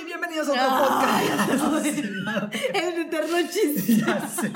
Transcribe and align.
y 0.00 0.04
bienvenidos 0.04 0.48
a 0.48 0.52
otro 0.52 0.88
podcast. 0.88 1.50
El 2.74 2.98
eterno 3.02 3.36
chiste. 3.52 3.96
Ya 3.96 4.28
sé. 4.28 4.52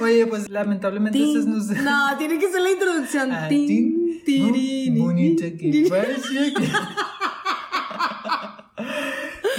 Oye, 0.00 0.26
pues 0.26 0.48
lamentablemente 0.48 1.18
ese 1.18 1.38
es 1.40 1.46
nuestro. 1.46 1.80
No, 1.82 2.16
tiene 2.18 2.38
que 2.38 2.50
ser 2.50 2.60
la 2.60 2.70
introducción. 2.70 3.32
Ah, 3.32 3.48
Tin, 3.48 3.66
tin, 4.24 4.52
que 5.38 5.52
tin. 5.70 5.88
parece 5.88 6.54
que- 6.54 6.68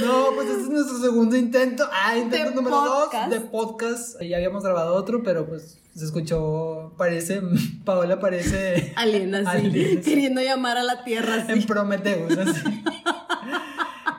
No, 0.04 0.32
pues 0.36 0.50
este 0.50 0.64
es 0.64 0.70
nuestro 0.70 0.98
segundo 1.00 1.36
intento. 1.38 1.88
Ah, 1.94 2.18
intento 2.18 2.50
De 2.50 2.56
número 2.56 2.76
podcast. 2.78 3.30
dos 3.32 3.42
de 3.42 3.48
podcast. 3.50 4.22
Ya 4.22 4.38
habíamos 4.38 4.64
grabado 4.64 4.96
otro, 4.96 5.24
pero 5.24 5.48
pues 5.48 5.80
se 5.96 6.06
escuchó, 6.06 6.94
parece, 6.98 7.42
Paola 7.86 8.20
parece 8.20 8.94
Alien 8.96 9.36
así, 9.36 9.48
Alien, 9.68 10.02
queriendo 10.02 10.42
llamar 10.42 10.78
a 10.78 10.84
la 10.84 11.04
tierra 11.04 11.36
así. 11.36 11.52
en 11.52 11.64
Prometheus, 11.66 12.36
así. 12.38 12.62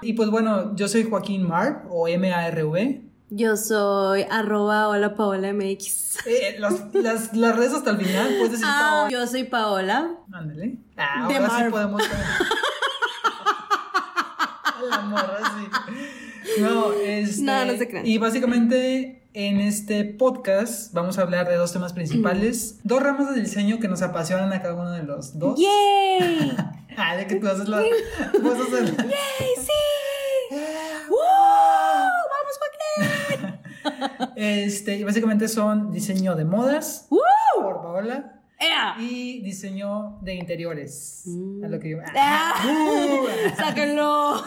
Y 0.05 0.13
pues 0.15 0.31
bueno, 0.31 0.75
yo 0.77 0.89
soy 0.89 1.05
Joaquín 1.05 1.47
Mar, 1.47 1.85
o 1.91 2.09
M-A-R-V. 2.09 3.03
Yo 3.31 3.57
soy 3.57 4.25
arroba 4.31 4.89
hola 4.89 5.15
Paola 5.17 5.53
MX. 5.53 6.19
Eh, 6.27 6.57
los- 6.59 6.95
las, 6.95 7.35
las 7.35 7.57
redes 7.57 7.73
hasta 7.73 7.91
el 7.91 7.97
final, 7.99 8.29
puedes 8.37 8.53
decir 8.53 8.67
Ah, 8.69 8.91
Paola. 9.01 9.11
yo 9.11 9.27
soy 9.27 9.45
Paola. 9.45 10.11
Ándale. 10.33 10.77
Ah, 10.97 11.25
ahora 11.25 11.47
sí 11.47 11.51
Marv. 11.63 11.71
podemos. 11.71 12.03
La 14.91 14.99
morra, 15.01 15.39
sí. 15.57 15.69
No, 16.61 16.93
este, 16.93 17.43
No, 17.43 17.65
no 17.65 17.77
se 17.77 17.89
crean. 17.89 18.07
Y 18.07 18.19
básicamente 18.19 19.27
en 19.33 19.61
este 19.61 20.05
podcast 20.05 20.93
vamos 20.93 21.19
a 21.19 21.23
hablar 21.23 21.49
de 21.49 21.57
dos 21.57 21.73
temas 21.73 21.93
principales, 21.95 22.79
dos 22.85 23.03
ramas 23.03 23.35
de 23.35 23.41
diseño 23.41 23.81
que 23.81 23.89
nos 23.89 24.03
apasionan 24.03 24.53
a 24.53 24.61
cada 24.63 24.75
uno 24.75 24.91
de 24.93 25.03
los 25.03 25.37
dos. 25.39 25.59
¡Yay! 25.59 26.53
Ah, 26.97 27.17
de 27.17 27.27
que 27.27 27.35
tú 27.35 27.49
haces 27.49 27.69
la. 27.69 27.79
Tú. 27.79 27.87
¡Yay! 27.89 27.91
¡Sí! 29.59 29.73
¡Woo! 31.11 31.19
¡Vamos, 32.31 32.55
Joaquín! 33.83 34.24
Este, 34.37 34.97
y 34.97 35.05
básicamente 35.05 35.49
son 35.49 35.91
diseño 35.93 36.35
de 36.35 36.45
modas 36.45 37.07
¡Woo! 37.11 37.21
por 37.61 37.83
Paola 37.83 38.43
¡Ea! 38.59 38.97
y 38.99 39.41
diseño 39.43 40.19
de 40.23 40.35
interiores. 40.35 41.25
A 41.65 41.69
lo 41.69 41.79
que 41.79 41.91
yo. 41.91 41.99
¡Ah! 42.17 42.55
Uh, 42.67 43.57
¡Sáquenlo! 43.57 44.43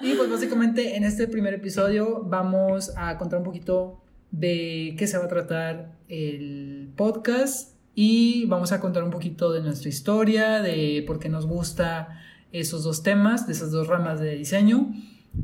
Y 0.00 0.14
pues 0.14 0.30
básicamente 0.30 0.96
en 0.96 1.04
este 1.04 1.26
primer 1.26 1.54
episodio 1.54 2.22
vamos 2.22 2.92
a 2.96 3.16
contar 3.18 3.40
un 3.40 3.44
poquito 3.44 4.02
de 4.30 4.94
qué 4.98 5.06
se 5.06 5.18
va 5.18 5.24
a 5.24 5.28
tratar 5.28 5.96
el 6.08 6.92
podcast 6.96 7.76
y 7.94 8.44
vamos 8.46 8.72
a 8.72 8.80
contar 8.80 9.02
un 9.02 9.10
poquito 9.10 9.50
de 9.52 9.62
nuestra 9.62 9.88
historia, 9.88 10.60
de 10.60 11.02
por 11.06 11.18
qué 11.18 11.28
nos 11.28 11.46
gusta 11.46 12.20
esos 12.52 12.84
dos 12.84 13.02
temas, 13.02 13.46
de 13.46 13.54
esas 13.54 13.70
dos 13.70 13.88
ramas 13.88 14.20
de 14.20 14.36
diseño. 14.36 14.92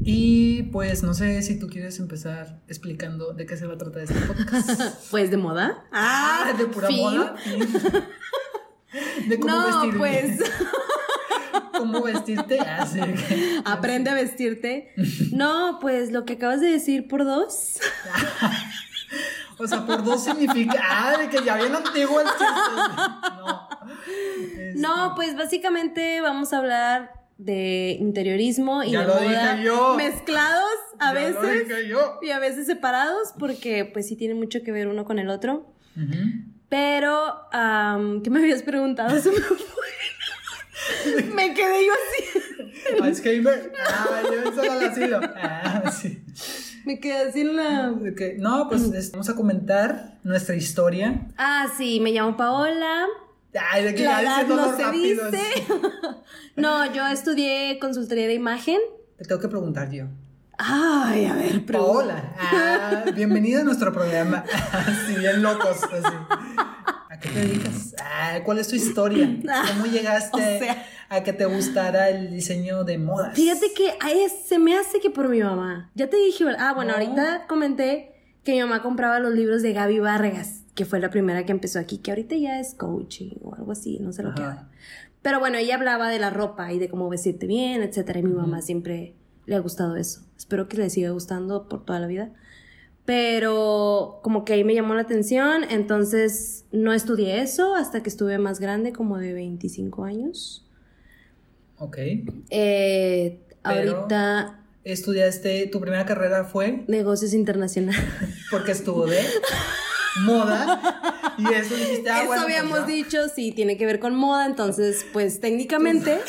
Y 0.05 0.65
pues 0.65 1.03
no 1.03 1.15
sé 1.15 1.43
si 1.43 1.59
tú 1.59 1.69
quieres 1.69 1.99
empezar 2.01 2.61
explicando 2.69 3.33
de 3.35 3.47
qué 3.47 3.57
se 3.57 3.67
va 3.67 3.75
a 3.75 3.79
tratar 3.79 4.03
este 4.03 4.15
podcast. 4.15 4.71
Pues 5.11 5.31
de 5.31 5.37
moda. 5.37 5.85
Ah, 5.93 6.53
de 6.57 6.67
pura 6.67 6.89
fin. 6.89 7.01
moda. 7.03 7.35
De 9.27 9.39
cómo 9.39 9.55
No, 9.55 9.99
pues 9.99 10.41
Cómo 11.79 12.03
vestirte. 12.03 12.59
Así 12.61 13.01
que- 13.01 13.61
aprende 13.65 14.11
a 14.11 14.15
vestirte. 14.15 14.93
No, 15.33 15.79
pues 15.81 16.11
lo 16.13 16.25
que 16.25 16.35
acabas 16.35 16.61
de 16.61 16.71
decir 16.71 17.07
por 17.09 17.25
dos. 17.25 17.79
O 19.59 19.67
sea, 19.67 19.87
por 19.87 20.03
dos 20.03 20.25
significa. 20.25 20.75
Ah, 20.83 21.17
de 21.19 21.29
que 21.29 21.45
ya 21.45 21.57
bien 21.57 21.75
antiguo 21.75 22.21
el 22.21 22.27
chiste. 22.27 22.45
No. 23.37 23.69
Este, 24.43 24.73
No, 24.77 25.13
pues 25.15 25.37
básicamente 25.37 26.21
vamos 26.21 26.53
a 26.53 26.59
hablar 26.59 27.22
de 27.45 27.97
interiorismo 27.99 28.83
y 28.83 28.93
Ya 28.93 29.01
de 29.01 29.07
lo 29.07 29.15
moda 29.15 29.55
dije 29.55 29.65
yo. 29.65 29.95
mezclados 29.97 30.71
a 30.99 31.13
ya 31.15 31.31
lo 31.31 31.41
veces 31.41 31.69
dije 31.69 31.89
yo. 31.89 32.19
y 32.23 32.31
a 32.31 32.39
veces 32.39 32.67
separados 32.67 33.33
porque 33.39 33.85
pues 33.85 34.07
sí 34.09 34.17
tiene 34.17 34.35
mucho 34.35 34.63
que 34.63 34.73
ver 34.73 34.89
uno 34.89 35.05
con 35.05 35.19
el 35.19 35.29
otro. 35.29 35.67
Pero, 36.69 37.35
¿qué 38.23 38.31
me 38.31 38.39
habías 38.41 38.63
preguntado? 38.63 39.19
Se 39.21 39.31
me 39.31 39.37
fue. 39.37 39.57
me 41.35 41.55
quedé 41.55 41.87
yo 41.87 41.93
así. 41.93 42.25
Ah, 43.89 44.23
yo 44.25 44.53
solo 44.55 44.73
al 44.73 44.85
asilo. 44.85 45.21
Ah, 45.37 45.91
sí. 45.91 46.23
Me 46.85 46.99
quedé 46.99 47.29
así 47.29 47.43
en 47.43 47.57
la... 47.57 47.93
No, 48.39 48.69
pues 48.69 49.13
vamos 49.13 49.29
a 49.29 49.35
comentar 49.37 50.19
nuestra 50.25 50.55
historia. 50.57 51.27
Ah, 51.37 51.69
sí, 51.77 52.01
me 52.01 52.11
llamo 52.13 52.37
Paola. 52.37 53.07
Ay, 53.71 53.85
de 53.85 53.95
que 53.95 54.05
La 54.05 54.23
edad 54.23 54.47
no 54.47 54.77
se 54.77 54.83
rápido, 54.83 55.31
dice. 55.31 55.43
así. 55.55 55.67
No, 56.57 56.93
yo 56.93 57.07
estudié 57.07 57.79
consultoría 57.79 58.27
de 58.27 58.35
imagen. 58.35 58.79
Te 59.17 59.25
tengo 59.25 59.41
que 59.41 59.49
preguntar 59.49 59.91
yo. 59.91 60.05
Ay, 60.59 61.25
a 61.27 61.35
ver, 61.35 61.65
pregunta. 61.65 61.93
Paola, 61.93 62.35
ah, 62.39 63.05
bienvenida 63.15 63.61
a 63.61 63.65
nuestro 63.65 63.93
programa. 63.93 64.45
Así 64.73 65.17
bien 65.17 65.43
locos, 65.43 65.83
así. 65.83 66.15
¿A 67.11 67.19
qué 67.21 67.29
te 67.31 67.41
dedicas? 67.41 67.95
Ah, 68.03 68.39
¿Cuál 68.45 68.59
es 68.59 68.69
tu 68.69 68.77
historia? 68.77 69.27
¿Cómo 69.69 69.87
llegaste 69.87 70.37
O 70.37 70.59
sea. 70.65 70.87
a 71.09 71.23
que 71.23 71.33
te 71.33 71.47
gustara 71.47 72.11
el 72.11 72.31
diseño 72.31 72.85
de 72.85 72.99
modas? 72.99 73.35
Fíjate 73.35 73.73
que 73.75 73.95
es- 74.25 74.47
se 74.47 74.59
me 74.59 74.77
hace 74.77 75.01
que 75.01 75.11
por 75.11 75.29
mi 75.29 75.41
mamá. 75.43 75.91
Ya 75.95 76.09
te 76.09 76.17
dije, 76.19 76.45
ah, 76.59 76.75
bueno, 76.75 76.93
No. 76.93 76.99
ahorita 76.99 77.47
comenté 77.49 78.13
que 78.45 78.53
mi 78.53 78.61
mamá 78.61 78.83
compraba 78.83 79.19
los 79.21 79.33
libros 79.35 79.63
de 79.63 79.73
Gaby 79.73 80.01
Vargas, 80.01 80.62
que 80.75 80.85
fue 80.85 81.01
la 81.01 81.11
primera 81.11 81.45
que 81.45 81.53
empezó 81.53 81.79
aquí, 81.79 81.99
que 81.99 82.11
ahorita 82.11 82.37
ya 82.37 82.59
es 82.61 82.75
coaching 82.75 83.33
o 83.43 83.55
algo 83.55 83.73
así, 83.73 83.99
no 84.01 84.13
sé 84.13 84.23
lo 84.23 84.35
que 84.35 84.43
haga. 84.43 84.71
Pero 85.21 85.39
bueno, 85.39 85.59
ella 85.59 85.77
hablaba 85.77 86.09
de 86.09 86.19
la 86.19 86.31
ropa 86.31 86.73
y 86.73 86.79
de 86.79 86.89
cómo 86.89 87.09
vestirte 87.09 87.47
bien, 87.47 87.83
etcétera, 87.83 88.19
y 88.19 88.23
mi 88.23 88.33
mamá 88.33 88.63
siempre 88.63 89.15
le 89.47 89.55
ha 89.55 89.61
gustado 89.61 89.97
eso. 89.97 90.23
Espero 90.37 90.69
que 90.69 90.77
le 90.79 90.91
siga 90.91 91.11
gustando 91.11 91.69
por 91.69 91.85
toda 91.85 92.01
la 92.01 92.07
vida. 92.07 92.33
Pero 93.05 94.21
como 94.23 94.45
que 94.45 94.53
ahí 94.55 94.65
me 94.65 94.75
llamó 94.75 94.95
la 94.95 95.03
atención, 95.03 95.65
entonces 95.69 96.65
no 96.73 96.93
estudié 96.93 97.43
eso 97.43 97.75
hasta 97.75 98.03
que 98.03 98.09
estuve 98.09 98.39
más 98.39 98.61
grande, 98.61 98.93
como 98.93 99.19
de 99.19 99.33
25 99.33 100.05
años. 100.05 100.67
Ok. 101.79 101.99
Eh, 102.51 103.41
Pero- 103.63 103.97
ahorita 103.99 104.59
Estudiaste, 104.85 105.69
tu 105.69 105.81
primera 105.81 106.05
carrera 106.05 106.45
fue 106.45 106.85
negocios 106.89 107.35
internacionales. 107.35 108.03
porque 108.51 108.73
estuvo 108.73 109.07
de 109.07 109.21
moda. 110.21 111.35
Y 111.39 111.53
eso 111.53 111.75
dijiste, 111.75 112.11
ah, 112.11 112.19
Eso 112.19 112.27
bueno, 112.29 112.43
pues 112.45 112.57
habíamos 112.59 112.87
dicho, 112.87 113.19
sí, 113.35 113.53
tiene 113.53 113.77
que 113.77 113.87
ver 113.87 113.99
con 114.01 114.15
moda, 114.15 114.47
entonces, 114.47 115.05
pues 115.13 115.41
técnicamente 115.41 116.21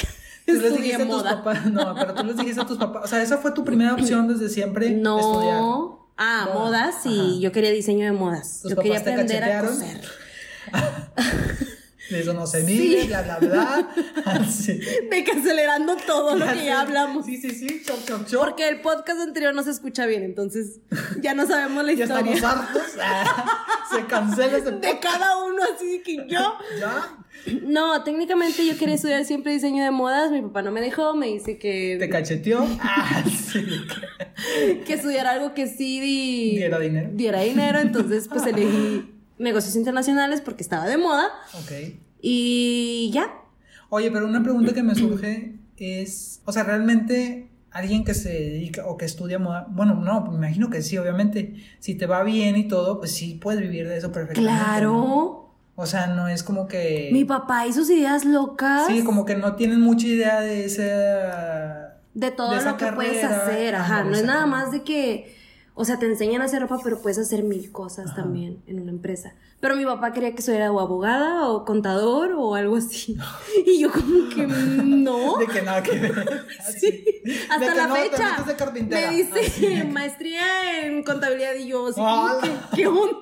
Tú 0.45 0.53
les 0.61 0.75
dijiste 0.75 0.95
a 1.03 1.05
tus 1.05 1.07
moda. 1.07 1.43
papás, 1.43 1.65
no, 1.67 1.95
pero 1.95 2.13
tú 2.13 2.23
les 2.25 2.37
dijiste 2.37 2.61
a 2.61 2.65
tus 2.65 2.77
papás, 2.77 3.03
o 3.05 3.07
sea, 3.07 3.21
esa 3.21 3.37
fue 3.37 3.51
tu 3.51 3.63
primera 3.63 3.93
opción 3.99 4.27
desde 4.27 4.49
siempre, 4.49 4.87
estudiar. 4.87 5.01
No. 5.59 6.09
Ah, 6.17 6.49
Moda. 6.53 6.59
modas, 6.59 6.95
Ajá. 7.05 7.09
yo 7.39 7.51
quería 7.51 7.71
diseño 7.71 8.05
de 8.05 8.11
modas. 8.11 8.59
¿Tus 8.61 8.71
yo 8.71 8.77
quería 8.77 8.99
aprender 8.99 9.43
a 9.43 9.61
coser. 9.61 10.01
De 12.13 12.21
eso 12.21 12.33
no 12.33 12.45
se 12.47 12.63
mide, 12.63 13.01
Sí. 13.01 13.07
bla, 13.07 13.21
bla, 13.23 13.37
bla. 13.39 13.89
Así. 14.25 14.79
De 15.09 15.23
que 15.23 15.31
acelerando 15.31 15.95
todo 15.97 16.35
lo 16.35 16.45
que 16.53 16.65
ya 16.65 16.81
hablamos. 16.81 17.25
Sí, 17.25 17.37
sí, 17.37 17.49
sí, 17.51 17.81
choc, 17.85 18.03
choc, 18.05 18.25
choc. 18.25 18.39
Porque 18.43 18.67
el 18.69 18.81
podcast 18.81 19.19
anterior 19.21 19.53
no 19.53 19.63
se 19.63 19.71
escucha 19.71 20.05
bien, 20.05 20.23
entonces 20.23 20.79
ya 21.21 21.33
no 21.33 21.45
sabemos 21.47 21.83
la 21.83 21.93
ya 21.93 22.03
historia. 22.05 22.33
estamos 22.33 22.57
hartos. 22.59 22.83
Ah, 23.01 23.85
se 23.93 24.05
cancela 24.05 24.57
ese 24.57 24.71
De 24.71 24.99
cada 24.99 25.43
uno, 25.43 25.61
así 25.75 26.01
que 26.03 26.17
yo. 26.27 26.57
Ya. 26.79 27.17
No, 27.63 28.03
técnicamente 28.03 28.65
yo 28.65 28.77
quería 28.77 28.95
estudiar 28.95 29.25
siempre 29.25 29.51
diseño 29.51 29.83
de 29.83 29.91
modas. 29.91 30.31
Mi 30.31 30.41
papá 30.41 30.61
no 30.61 30.71
me 30.71 30.79
dejó, 30.81 31.13
me 31.15 31.27
dice 31.27 31.57
que. 31.57 31.97
Te 31.99 32.07
cacheteó. 32.09 32.65
Ah, 32.79 33.23
sí. 33.25 33.65
que 34.85 34.93
estudiar 34.93 35.27
algo 35.27 35.53
que 35.53 35.67
sí 35.67 35.99
di- 35.99 36.55
Diera 36.57 36.79
dinero. 36.79 37.09
diera 37.13 37.41
dinero, 37.41 37.79
entonces 37.79 38.27
pues 38.27 38.45
elegí 38.45 39.09
negocios 39.39 39.75
internacionales 39.75 40.41
porque 40.41 40.63
estaba 40.63 40.85
de 40.85 40.97
moda 40.97 41.25
Ok. 41.55 41.71
Y 42.25 43.11
ya. 43.13 43.31
Oye, 43.89 44.09
pero 44.09 44.25
una 44.25 44.41
pregunta 44.41 44.73
que 44.73 44.81
me 44.81 44.95
surge 44.95 45.59
es, 45.77 46.41
o 46.45 46.53
sea, 46.53 46.63
realmente 46.63 47.49
alguien 47.69 48.05
que 48.05 48.13
se 48.13 48.29
dedica 48.29 48.87
o 48.87 48.97
que 48.97 49.05
estudia 49.05 49.39
moda, 49.39 49.67
bueno, 49.69 49.95
no, 49.95 50.21
me 50.31 50.37
imagino 50.37 50.69
que 50.69 50.81
sí, 50.81 50.97
obviamente, 50.97 51.55
si 51.79 51.95
te 51.95 52.05
va 52.05 52.23
bien 52.23 52.55
y 52.55 52.67
todo, 52.67 52.99
pues 52.99 53.11
sí 53.11 53.37
puedes 53.41 53.59
vivir 53.59 53.87
de 53.89 53.97
eso 53.97 54.11
perfectamente. 54.11 54.53
¿no? 54.53 54.65
Claro. 54.65 55.39
O 55.75 55.85
sea, 55.85 56.07
no 56.07 56.27
es 56.27 56.43
como 56.43 56.67
que... 56.67 57.09
Mi 57.11 57.25
papá 57.25 57.67
y 57.67 57.73
sus 57.73 57.89
ideas 57.89 58.25
locas 58.25 58.87
Sí, 58.87 59.03
como 59.03 59.25
que 59.25 59.35
no 59.35 59.55
tienen 59.55 59.81
mucha 59.81 60.07
idea 60.07 60.39
de 60.39 60.65
esa... 60.65 61.97
de 62.13 62.31
todo 62.31 62.51
de 62.51 62.57
esa 62.59 62.71
lo 62.71 62.77
que 62.77 62.91
puedes 62.93 63.23
hacer, 63.23 63.75
ajá, 63.75 64.03
no 64.03 64.15
es 64.15 64.23
nada 64.23 64.45
más 64.45 64.71
de 64.71 64.83
que, 64.83 65.35
o 65.75 65.85
sea, 65.85 65.97
te 65.97 66.05
enseñan 66.05 66.41
a 66.41 66.45
hacer 66.45 66.61
ropa, 66.61 66.79
pero 66.83 67.01
puedes 67.01 67.17
hacer 67.17 67.43
mil 67.43 67.71
cosas 67.71 68.15
también 68.15 68.61
en 68.67 68.79
una 68.81 68.91
empresa. 68.91 69.33
Pero 69.59 69.75
mi 69.75 69.85
papá 69.85 70.11
quería 70.13 70.35
que 70.35 70.41
soy 70.41 70.57
o 70.57 70.79
abogada 70.79 71.47
o 71.49 71.65
contador 71.65 72.33
o 72.37 72.55
algo 72.55 72.75
así. 72.77 73.17
Y 73.65 73.79
yo 73.79 73.91
como 73.91 74.29
que 74.29 74.45
no. 74.47 75.37
De 75.37 75.47
que 75.47 75.61
nada 75.61 75.81
que 75.81 75.97
ver. 75.99 76.45
Sí, 76.79 77.03
hasta 77.49 77.59
De 77.69 77.75
la 77.75 77.87
no, 77.87 77.95
fecha. 77.95 78.43
de. 78.73 78.83
Me 78.83 79.07
dice 79.15 79.39
Así. 79.39 79.83
maestría 79.91 80.85
en 80.85 81.03
contabilidad 81.03 81.55
y 81.55 81.67
yo 81.67 81.87
así 81.87 81.99
como 81.99 82.39
que, 82.41 82.75
¿qué 82.75 82.87
onda? 82.87 83.17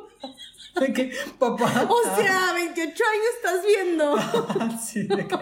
De 0.79 0.93
que, 0.93 1.11
papá. 1.37 1.87
O 1.89 2.15
sea, 2.21 2.53
28 2.53 2.85
años 2.85 3.25
estás 3.37 3.65
viendo. 3.65 4.15
ah, 4.17 4.79
sí, 4.83 5.03
de 5.03 5.27
que- 5.27 5.37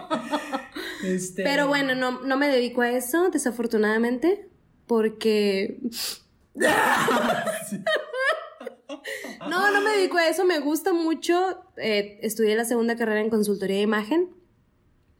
Este, 1.14 1.42
Pero 1.44 1.66
bueno, 1.68 1.94
no, 1.94 2.20
no 2.22 2.36
me 2.36 2.48
dedico 2.48 2.82
a 2.82 2.90
eso, 2.90 3.30
desafortunadamente, 3.30 4.48
porque... 4.86 5.78
No, 9.48 9.70
no 9.70 9.80
me 9.80 9.90
dedico 9.96 10.18
a 10.18 10.28
eso, 10.28 10.44
me 10.44 10.58
gusta 10.60 10.92
mucho. 10.92 11.62
eh, 11.76 12.18
estudié 12.22 12.56
la 12.56 12.64
segunda 12.64 12.96
carrera 12.96 13.20
en 13.20 13.30
consultoría 13.30 13.76
de 13.76 13.82
imagen, 13.82 14.30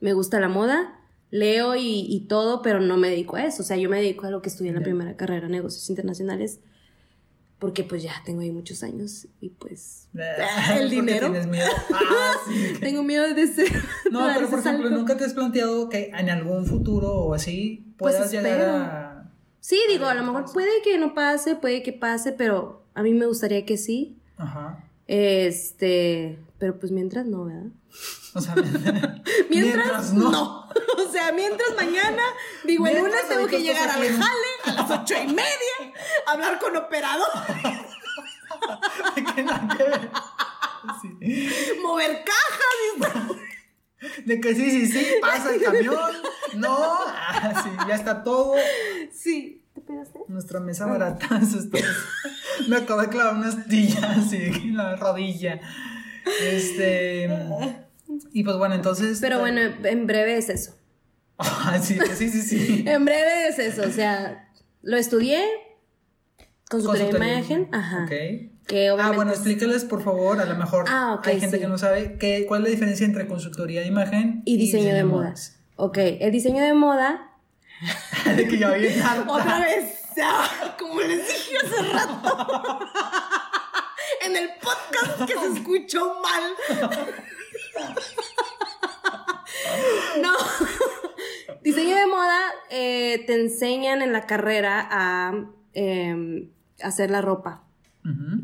me 0.01 0.13
gusta 0.13 0.41
la 0.41 0.49
moda, 0.49 0.99
leo 1.31 1.77
y, 1.77 2.05
y 2.09 2.27
todo, 2.27 2.63
pero 2.63 2.81
no 2.81 2.97
me 2.97 3.09
dedico 3.09 3.37
a 3.37 3.45
eso. 3.45 3.63
O 3.63 3.65
sea, 3.67 3.77
yo 3.77 3.89
me 3.89 3.99
dedico 3.99 4.27
a 4.27 4.31
lo 4.31 4.43
que 4.43 4.49
estudié 4.49 4.71
en 4.71 4.77
la 4.77 4.83
primera 4.83 5.17
carrera, 5.17 5.49
negocios 5.49 5.89
internacionales, 5.89 6.61
porque 7.59 7.85
pues 7.85 8.03
ya 8.03 8.13
tengo 8.25 8.41
ahí 8.41 8.51
muchos 8.51 8.83
años 8.83 9.29
y 9.41 9.51
pues... 9.51 10.09
El 10.15 10.81
¿por 10.81 10.89
qué 10.89 10.95
dinero. 10.97 11.27
tienes 11.31 11.47
miedo? 11.47 11.69
Ah, 11.93 12.33
sí. 12.49 12.75
Tengo 12.81 13.03
miedo 13.05 13.33
de 13.33 13.47
ser... 13.47 13.71
No, 14.11 14.27
pero 14.35 14.49
por 14.49 14.59
ejemplo, 14.59 14.89
salto. 14.89 14.97
¿nunca 14.99 15.17
te 15.17 15.25
has 15.25 15.35
planteado 15.35 15.89
que 15.89 16.11
en 16.15 16.29
algún 16.31 16.67
futuro 16.67 17.13
o 17.13 17.35
así 17.35 17.95
Pues 17.99 18.15
puedas 18.17 18.33
llegar 18.33 18.53
espero. 18.59 18.77
a... 18.77 19.20
Sí, 19.61 19.81
digo, 19.89 20.07
a 20.07 20.15
lo 20.15 20.23
mejor 20.25 20.51
puede 20.53 20.83
que 20.83 20.97
no 20.99 21.15
pase, 21.15 21.55
puede 21.55 21.83
que 21.83 21.93
pase, 21.93 22.33
pero 22.33 22.83
a 22.95 23.03
mí 23.03 23.13
me 23.15 23.27
gustaría 23.27 23.65
que 23.67 23.77
sí. 23.77 24.17
Ajá. 24.39 24.85
Este, 25.07 26.39
pero 26.59 26.79
pues 26.79 26.93
mientras 26.93 27.27
no, 27.27 27.45
¿verdad? 27.45 27.67
O 28.35 28.41
sea, 28.41 28.55
Mientras, 29.51 30.13
no. 30.13 30.69
O 30.99 31.13
sea, 31.13 31.33
mientras 31.33 31.75
mañana, 31.75 32.23
digo, 32.65 32.87
el 32.87 32.93
Mientras 32.95 33.23
lunes 33.25 33.29
tengo 33.37 33.49
que 33.49 33.61
llegar 33.63 33.89
en- 34.05 34.17
jale 34.21 34.47
a 34.67 34.73
las 34.75 34.91
ocho 35.01 35.15
y 35.21 35.27
media, 35.27 35.93
hablar 36.27 36.59
con 36.61 36.77
operador, 36.77 37.27
que 39.35 39.43
nada 39.43 39.77
que 39.77 39.83
ver. 39.83 40.11
Sí. 41.03 41.77
mover 41.83 42.23
cajas. 42.25 43.37
De 44.25 44.41
que 44.41 44.55
sí, 44.55 44.71
sí, 44.71 44.87
sí, 44.87 45.07
pasa 45.21 45.55
el 45.55 45.63
camión. 45.63 45.95
No, 46.57 46.77
ah, 46.79 47.63
sí, 47.63 47.71
ya 47.89 47.95
está 47.95 48.23
todo. 48.23 48.55
Sí. 49.13 49.63
¿Te 49.75 49.81
pegaste? 49.81 50.21
Nuestra 50.29 50.61
mesa 50.61 50.87
barata. 50.87 51.29
Me 52.69 52.77
acabo 52.77 53.01
de 53.03 53.09
clavar 53.09 53.35
una 53.35 53.49
astilla 53.49 54.13
así 54.13 54.37
en 54.37 54.77
la 54.77 54.97
rodilla. 54.97 55.61
Este. 56.43 57.29
Y 58.33 58.43
pues 58.43 58.57
bueno, 58.57 58.75
entonces. 58.75 59.19
Pero 59.21 59.39
bueno, 59.39 59.61
en 59.61 60.07
breve 60.07 60.37
es 60.37 60.49
eso. 60.49 60.77
Ah, 61.43 61.79
sí, 61.83 61.99
sí, 62.17 62.29
sí, 62.29 62.43
sí. 62.43 62.85
En 62.87 63.07
breve 63.07 63.49
es 63.49 63.59
eso. 63.59 63.83
O 63.89 63.91
sea, 63.91 64.51
lo 64.83 64.99
estudié, 64.99 65.43
consultoría 66.71 67.07
de 67.13 67.17
imagen, 67.37 67.69
ajá. 67.73 68.05
Ok. 68.05 68.11
Que 68.67 68.89
Ah, 68.89 68.95
obviamente 68.95 69.17
bueno, 69.17 69.33
es- 69.33 69.39
explícales 69.39 69.85
por 69.85 70.03
favor, 70.05 70.41
a 70.41 70.45
lo 70.45 70.55
mejor 70.57 70.85
Ah, 70.89 71.15
ok, 71.19 71.27
hay 71.27 71.41
gente 71.41 71.57
sí. 71.57 71.63
que 71.63 71.69
no 71.69 71.77
sabe 71.77 72.17
qué, 72.19 72.45
cuál 72.47 72.61
es 72.63 72.65
la 72.69 72.71
diferencia 72.71 73.05
entre 73.05 73.27
consultoría 73.27 73.81
de 73.81 73.87
imagen 73.89 74.43
y 74.45 74.57
diseño 74.57 74.95
de 74.95 75.05
moda. 75.05 75.25
modas. 75.25 75.59
Ok, 75.77 75.99
el 75.99 76.31
diseño 76.31 76.63
de 76.63 76.73
moda 76.75 77.33
de 78.37 78.47
que 78.49 78.59
ya 78.59 78.71
bien. 78.73 78.95
Otra 79.29 79.61
vez, 79.61 79.97
como 80.79 81.01
les 81.01 81.27
dije 81.27 81.57
hace 81.65 81.83
rato. 81.93 82.79
en 84.27 84.37
el 84.37 84.51
podcast 84.63 85.27
que 85.27 85.35
se 85.39 85.47
escuchó 85.59 86.15
mal. 86.23 86.43
no. 90.23 90.33
Diseño 91.63 91.97
de 91.97 92.07
moda 92.07 92.39
eh, 92.71 93.25
te 93.27 93.35
enseñan 93.41 94.03
en 94.03 94.13
la 94.13 94.27
carrera 94.27 94.87
a 94.91 95.33
eh, 95.75 96.49
hacer 96.83 97.11
la 97.11 97.21
ropa 97.23 97.65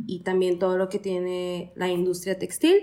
y 0.06 0.20
también 0.20 0.58
todo 0.58 0.76
lo 0.76 0.88
que 0.90 0.98
tiene 0.98 1.72
la 1.76 1.88
industria 1.88 2.38
textil. 2.38 2.76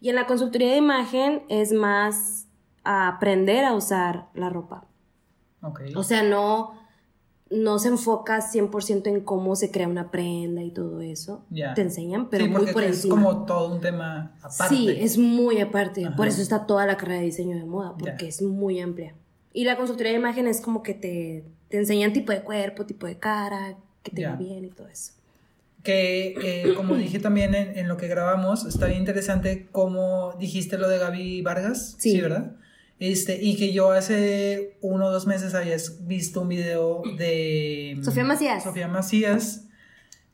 Y 0.00 0.08
en 0.08 0.16
la 0.16 0.26
consultoría 0.26 0.72
de 0.72 0.76
imagen 0.78 1.42
es 1.48 1.72
más 1.72 2.46
a 2.82 3.08
aprender 3.08 3.64
a 3.64 3.74
usar 3.74 4.26
la 4.34 4.50
ropa. 4.50 4.86
Ok. 5.62 5.82
O 5.94 6.02
sea, 6.02 6.22
no, 6.24 6.72
no 7.50 7.78
se 7.78 7.88
enfoca 7.88 8.40
100% 8.40 9.06
en 9.06 9.20
cómo 9.20 9.54
se 9.56 9.70
crea 9.70 9.86
una 9.88 10.10
prenda 10.10 10.62
y 10.62 10.70
todo 10.72 11.00
eso. 11.00 11.44
Ya. 11.50 11.74
Te 11.74 11.82
enseñan, 11.82 12.28
pero 12.28 12.44
Sí, 12.44 12.50
muy 12.50 12.66
por 12.72 12.82
es 12.82 12.96
encima. 12.96 13.14
como 13.14 13.46
todo 13.46 13.72
un 13.72 13.80
tema 13.80 14.32
aparte. 14.42 14.74
Sí, 14.74 14.90
es 14.98 15.16
muy 15.18 15.60
aparte. 15.60 16.04
Ajá. 16.06 16.16
Por 16.16 16.26
eso 16.28 16.42
está 16.42 16.66
toda 16.66 16.86
la 16.86 16.96
carrera 16.96 17.20
de 17.20 17.26
diseño 17.26 17.56
de 17.56 17.64
moda, 17.64 17.94
porque 17.96 18.24
Ya. 18.24 18.28
es 18.28 18.42
muy 18.42 18.80
amplia. 18.80 19.14
Y 19.52 19.64
la 19.64 19.76
consultoría 19.76 20.12
de 20.12 20.18
imagen 20.18 20.46
es 20.48 20.60
como 20.60 20.82
que 20.82 20.92
te, 20.94 21.44
te 21.68 21.78
enseñan 21.78 22.12
tipo 22.12 22.32
de 22.32 22.42
cuerpo, 22.42 22.84
tipo 22.84 23.06
de 23.06 23.18
cara, 23.18 23.76
que 24.10 24.16
te 24.16 24.26
va 24.26 24.36
bien 24.36 24.64
y 24.64 24.70
todo 24.70 24.88
eso. 24.88 25.12
Que, 25.82 26.34
eh, 26.42 26.74
como 26.74 26.94
dije 26.96 27.18
también 27.18 27.54
en, 27.54 27.78
en 27.78 27.88
lo 27.88 27.96
que 27.96 28.08
grabamos, 28.08 28.64
está 28.64 28.86
bien 28.86 29.00
interesante 29.00 29.68
cómo 29.70 30.34
dijiste 30.38 30.78
lo 30.78 30.88
de 30.88 30.98
Gaby 30.98 31.42
Vargas. 31.42 31.96
Sí. 31.98 32.20
¿verdad? 32.20 32.56
Este, 32.98 33.38
y 33.42 33.56
que 33.56 33.72
yo 33.72 33.92
hace 33.92 34.78
uno 34.80 35.06
o 35.06 35.12
dos 35.12 35.26
meses 35.26 35.54
habías 35.54 36.06
visto 36.06 36.40
un 36.40 36.48
video 36.48 37.02
de 37.18 37.98
Sofía 38.02 38.24
Macías. 38.24 38.62
Sofía 38.62 38.88
Macías 38.88 39.64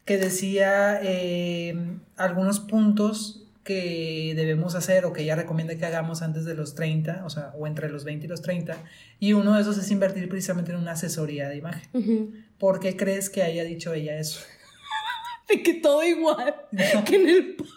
que 0.05 0.17
decía 0.19 1.01
eh, 1.03 1.99
algunos 2.17 2.61
puntos 2.61 3.42
que 3.65 4.33
debemos 4.37 4.75
hacer 4.75 5.05
o 5.05 5.13
que 5.13 5.23
ella 5.23 5.37
recomienda 5.37 5.77
que 5.77 5.87
hagamos 5.87 6.23
antes 6.23 6.45
de 6.45 6.55
los 6.55 6.75
30, 6.75 7.23
o 7.25 7.31
sea, 7.31 7.53
o 7.57 7.67
entre 7.67 7.89
los 7.89 8.05
20 8.05 8.27
y 8.27 8.29
los 8.29 8.43
30. 8.43 8.77
Y 9.21 9.33
uno 9.35 9.55
de 9.55 9.63
esos 9.63 9.79
es 9.79 9.91
invertir 9.91 10.29
precisamente 10.29 10.73
en 10.73 10.79
una 10.79 10.93
asesoría 10.93 11.49
de 11.49 11.57
imagen. 11.57 11.89
Ujú. 11.93 12.33
¿Por 12.59 12.81
qué 12.81 12.97
crees 12.97 13.31
que 13.31 13.43
haya 13.43 13.65
dicho 13.65 13.93
ella 13.95 14.19
eso? 14.19 14.41
De 15.49 15.63
que 15.63 15.75
todo 15.75 16.03
igual 16.05 16.55
que 17.07 17.17
en 17.17 17.29
el 17.29 17.57
podcast. 17.57 17.73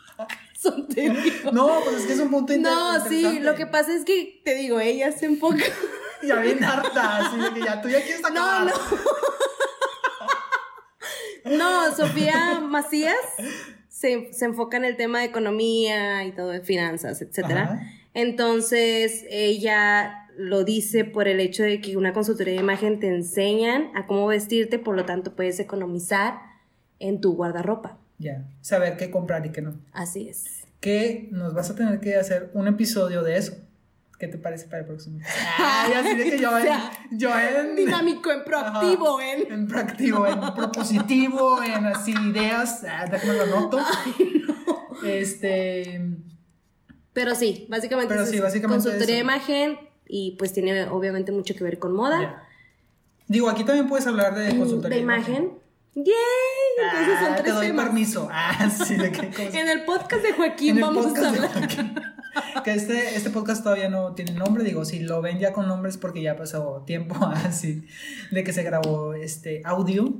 No, 1.51 1.79
pues 1.83 1.97
es 1.97 2.05
que 2.07 2.13
es 2.13 2.19
un 2.19 2.31
punto 2.31 2.53
inter- 2.53 2.71
No, 2.71 2.99
sí, 3.07 3.17
interesante. 3.17 3.43
lo 3.43 3.55
que 3.55 3.67
pasa 3.67 3.95
es 3.95 4.03
que, 4.05 4.41
te 4.43 4.55
digo, 4.55 4.79
ella 4.79 5.11
se 5.11 5.25
enfoca... 5.25 5.63
Ya 6.23 6.37
bien 6.39 6.63
harta, 6.63 7.17
así 7.27 7.37
que 7.53 7.59
ya 7.61 7.81
tú 7.81 7.89
ya 7.89 8.01
quieres 8.01 8.21
No, 8.21 8.27
acabar. 8.29 8.65
no. 8.65 8.71
No, 11.57 11.95
Sofía 11.95 12.59
Macías 12.61 13.15
se, 13.95 14.33
se 14.33 14.43
enfoca 14.43 14.75
en 14.75 14.83
el 14.83 14.97
tema 14.97 15.19
de 15.19 15.25
economía 15.25 16.25
y 16.25 16.33
todo, 16.33 16.49
de 16.49 16.59
finanzas. 16.59 17.23
Ajá. 17.41 17.81
Entonces, 18.13 19.23
ella 19.29 20.27
lo 20.37 20.65
dice 20.65 21.05
por 21.05 21.29
el 21.29 21.39
hecho 21.39 21.63
de 21.63 21.79
que 21.79 21.95
una 21.95 22.11
consultoría 22.11 22.55
de 22.55 22.59
imagen 22.59 22.99
te 22.99 23.07
enseñan 23.07 23.91
a 23.95 24.05
cómo 24.05 24.27
vestirte, 24.27 24.79
por 24.79 24.97
lo 24.97 25.05
tanto 25.05 25.33
puedes 25.33 25.61
economizar 25.61 26.39
en 26.99 27.21
tu 27.21 27.35
guardarropa. 27.35 27.97
Ya, 28.17 28.45
saber 28.59 28.97
qué 28.97 29.09
comprar 29.09 29.45
y 29.45 29.51
qué 29.51 29.61
no. 29.61 29.79
Así 29.93 30.27
es. 30.27 30.65
Que 30.81 31.29
nos 31.31 31.53
vas 31.53 31.69
a 31.69 31.75
tener 31.75 32.01
que 32.01 32.17
hacer 32.17 32.51
un 32.53 32.67
episodio 32.67 33.23
de 33.23 33.37
eso. 33.37 33.55
¿Qué 34.17 34.27
te 34.27 34.37
parece 34.37 34.67
para 34.67 34.79
el 34.79 34.85
próximo? 34.85 35.19
Ay, 35.57 35.93
así 35.93 36.15
de 36.15 36.23
que 36.31 36.39
yo 36.41 36.57
en, 36.57 36.63
sea, 36.63 36.91
yo 37.11 37.37
en 37.37 37.75
Dinámico, 37.75 38.31
en 38.31 38.43
proactivo, 38.45 39.19
en... 39.19 39.51
en 39.51 39.67
proactivo, 39.67 40.25
en 40.25 40.39
propositivo, 40.55 41.61
en 41.61 41.85
así 41.87 42.13
ideas, 42.29 42.83
ah, 42.89 43.05
déjame 43.11 43.33
lo 43.35 43.43
anoto. 43.43 43.79
Este, 45.05 46.01
Pero 47.13 47.35
sí, 47.35 47.67
básicamente 47.69 48.13
Pero 48.13 48.25
sí, 48.25 48.39
básicamente 48.39 48.83
consultoría 48.83 49.15
de 49.15 49.21
imagen 49.21 49.77
y 50.07 50.35
pues 50.37 50.53
tiene 50.53 50.85
obviamente 50.85 51.31
mucho 51.31 51.53
que 51.55 51.63
ver 51.63 51.79
con 51.79 51.93
moda. 51.93 52.43
Digo, 53.27 53.49
aquí 53.49 53.63
también 53.63 53.87
puedes 53.87 54.07
hablar 54.07 54.35
de 54.35 54.57
consultoría 54.57 54.97
de 54.97 55.03
imagen. 55.03 55.51
¡Yay! 55.95 56.05
Entonces 56.91 57.19
son 57.19 57.33
Ah, 57.33 57.35
te 57.37 57.43
tres 57.43 57.55
doy 57.55 57.67
temas. 57.67 57.85
permiso. 57.85 58.27
Ah, 58.31 58.69
sí, 58.69 58.95
de 58.95 59.11
qué 59.11 59.29
cosa. 59.29 59.43
En 59.59 59.67
el 59.69 59.83
podcast 59.85 60.21
de 60.23 60.33
Joaquín 60.33 60.75
En 60.75 60.81
vamos 60.81 61.05
a 61.17 61.29
hablar. 61.29 61.69
Que 62.63 62.73
este, 62.73 63.15
este 63.15 63.29
podcast 63.29 63.63
todavía 63.63 63.89
no 63.89 64.13
tiene 64.13 64.31
nombre, 64.31 64.63
digo, 64.63 64.85
si 64.85 64.99
lo 64.99 65.21
ven 65.21 65.39
ya 65.39 65.53
con 65.53 65.67
nombres 65.67 65.97
porque 65.97 66.21
ya 66.21 66.35
pasó 66.35 66.83
tiempo 66.85 67.15
así 67.45 67.83
de 68.31 68.43
que 68.43 68.53
se 68.53 68.63
grabó 68.63 69.13
este 69.13 69.61
audio. 69.65 70.13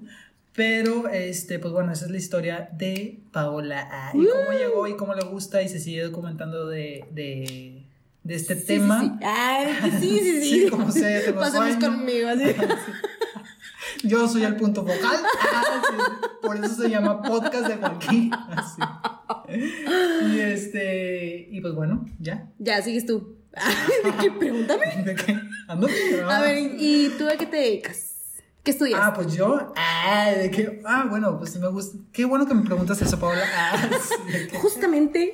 Pero, 0.55 1.09
este, 1.09 1.59
pues 1.59 1.73
bueno, 1.73 1.91
esa 1.91 2.05
es 2.05 2.11
la 2.11 2.17
historia 2.17 2.69
de 2.71 3.19
Paola 3.33 3.89
A. 3.91 4.11
Y 4.15 4.25
cómo 4.25 4.57
llegó 4.57 4.87
y 4.87 4.95
cómo 4.95 5.13
le 5.13 5.25
gusta 5.25 5.61
y 5.61 5.67
se 5.67 5.79
sigue 5.79 6.03
documentando 6.03 6.67
de, 6.67 7.03
de, 7.11 7.83
de 8.23 8.35
este 8.35 8.55
Sí, 8.55 8.65
tema. 8.65 9.01
Sí, 9.01 9.07
sí. 9.07 9.25
Ay, 9.25 9.91
sí, 9.99 10.19
sí, 10.19 10.41
sí. 10.41 10.41
Sí, 10.65 10.69
como 10.69 10.93
tengo 10.93 11.39
Pasemos 11.39 11.75
conmigo. 11.75 12.29
Así. 12.29 12.43
Yo 14.03 14.27
soy 14.29 14.43
el 14.43 14.55
punto 14.55 14.81
focal. 14.85 15.17
Ah, 15.53 15.63
sí. 15.89 16.27
Por 16.41 16.57
eso 16.57 16.75
se 16.75 16.89
llama 16.89 17.21
podcast 17.21 17.67
de 17.67 17.75
Joaquín. 17.75 18.31
Así. 18.33 18.81
Y 20.31 20.39
este, 20.39 21.24
y 21.51 21.61
pues 21.61 21.73
bueno, 21.73 22.05
ya. 22.19 22.49
Ya, 22.59 22.81
sigues 22.81 23.05
tú. 23.05 23.37
¿De 24.03 24.11
qué? 24.21 24.31
Pregúntame. 24.31 24.85
¿De 25.05 25.15
qué? 25.15 25.37
Ando. 25.67 25.87
A 26.29 26.41
ver, 26.41 26.57
¿y 26.77 27.09
tú 27.17 27.27
a 27.27 27.37
qué 27.37 27.45
te 27.45 27.57
dedicas? 27.57 28.11
¿Qué 28.63 28.71
estudias? 28.71 28.99
Ah, 29.01 29.13
pues 29.13 29.33
yo. 29.35 29.73
Ah, 29.77 30.31
de 30.35 30.49
qué. 30.49 30.81
Ah, 30.85 31.05
bueno, 31.09 31.37
pues 31.37 31.55
me 31.59 31.67
gusta. 31.69 31.99
Qué 32.11 32.25
bueno 32.25 32.47
que 32.47 32.55
me 32.55 32.63
preguntas 32.63 32.99
eso, 33.01 33.19
Paola. 33.19 33.43
Ah, 33.55 33.89
sí. 34.27 34.57
Justamente 34.57 35.33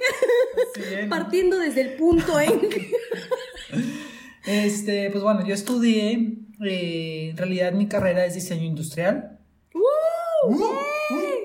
Sí, 0.76 0.82
¿no? 1.04 1.10
partiendo 1.10 1.58
desde 1.58 1.82
el 1.82 1.94
punto 1.94 2.40
en 2.42 2.60
que... 2.70 2.92
Este, 4.46 5.10
pues 5.12 5.24
bueno, 5.24 5.46
yo 5.46 5.54
estudié. 5.54 6.40
eh, 6.66 7.30
en 7.32 7.38
realidad, 7.38 7.72
mi 7.72 7.88
carrera 7.88 8.26
es 8.26 8.34
diseño 8.34 8.64
industrial. 8.66 9.40
Uh, 9.74 10.54
uh, 10.54 10.76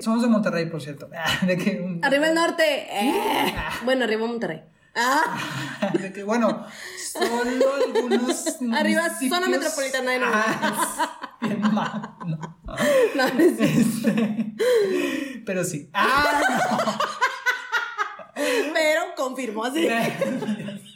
somos 0.07 0.21
de 0.23 0.29
Monterrey, 0.29 0.65
por 0.67 0.81
cierto. 0.81 1.09
Ah, 1.15 1.45
de 1.45 1.57
que. 1.57 1.99
Arriba 2.01 2.27
el 2.27 2.33
norte. 2.35 2.63
Eh. 2.89 3.53
Bueno, 3.85 4.05
arriba 4.05 4.25
Monterrey. 4.25 4.61
Ah, 4.99 5.91
De 5.93 6.11
que, 6.11 6.23
bueno, 6.23 6.65
solo 7.11 7.73
algunos. 7.75 8.57
Arriba, 8.73 9.03
zona 9.29 9.47
metropolitana 9.47 10.11
de 10.11 10.19
Nuevo. 10.19 10.33
Ah, 10.35 11.29
es 11.41 11.47
bien 11.49 11.61
mal, 11.73 12.15
no. 12.25 12.39
no, 13.15 13.29
no 13.33 13.39
es- 13.39 13.59
Este, 13.59 14.55
pero 15.45 15.63
sí. 15.63 15.89
Ah, 15.93 16.41
pero 18.33 19.01
confirmó 19.15 19.65
así. 19.65 19.87
no. 19.87 20.77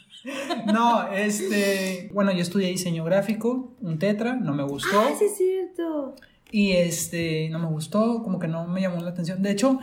No, 0.72 1.08
este. 1.12 2.08
Bueno, 2.12 2.30
yo 2.30 2.42
estudié 2.42 2.68
diseño 2.68 3.02
gráfico, 3.04 3.74
un 3.80 3.98
tetra, 3.98 4.34
no 4.34 4.52
me 4.54 4.62
gustó. 4.62 5.00
Ah, 5.00 5.10
sí 5.18 5.24
es 5.24 5.36
cierto. 5.36 6.14
Y 6.52 6.72
este, 6.72 7.48
no 7.50 7.58
me 7.58 7.66
gustó, 7.66 8.22
como 8.22 8.38
que 8.38 8.46
no 8.46 8.68
me 8.68 8.80
llamó 8.82 9.00
la 9.02 9.10
atención. 9.10 9.42
De 9.42 9.50
hecho, 9.50 9.80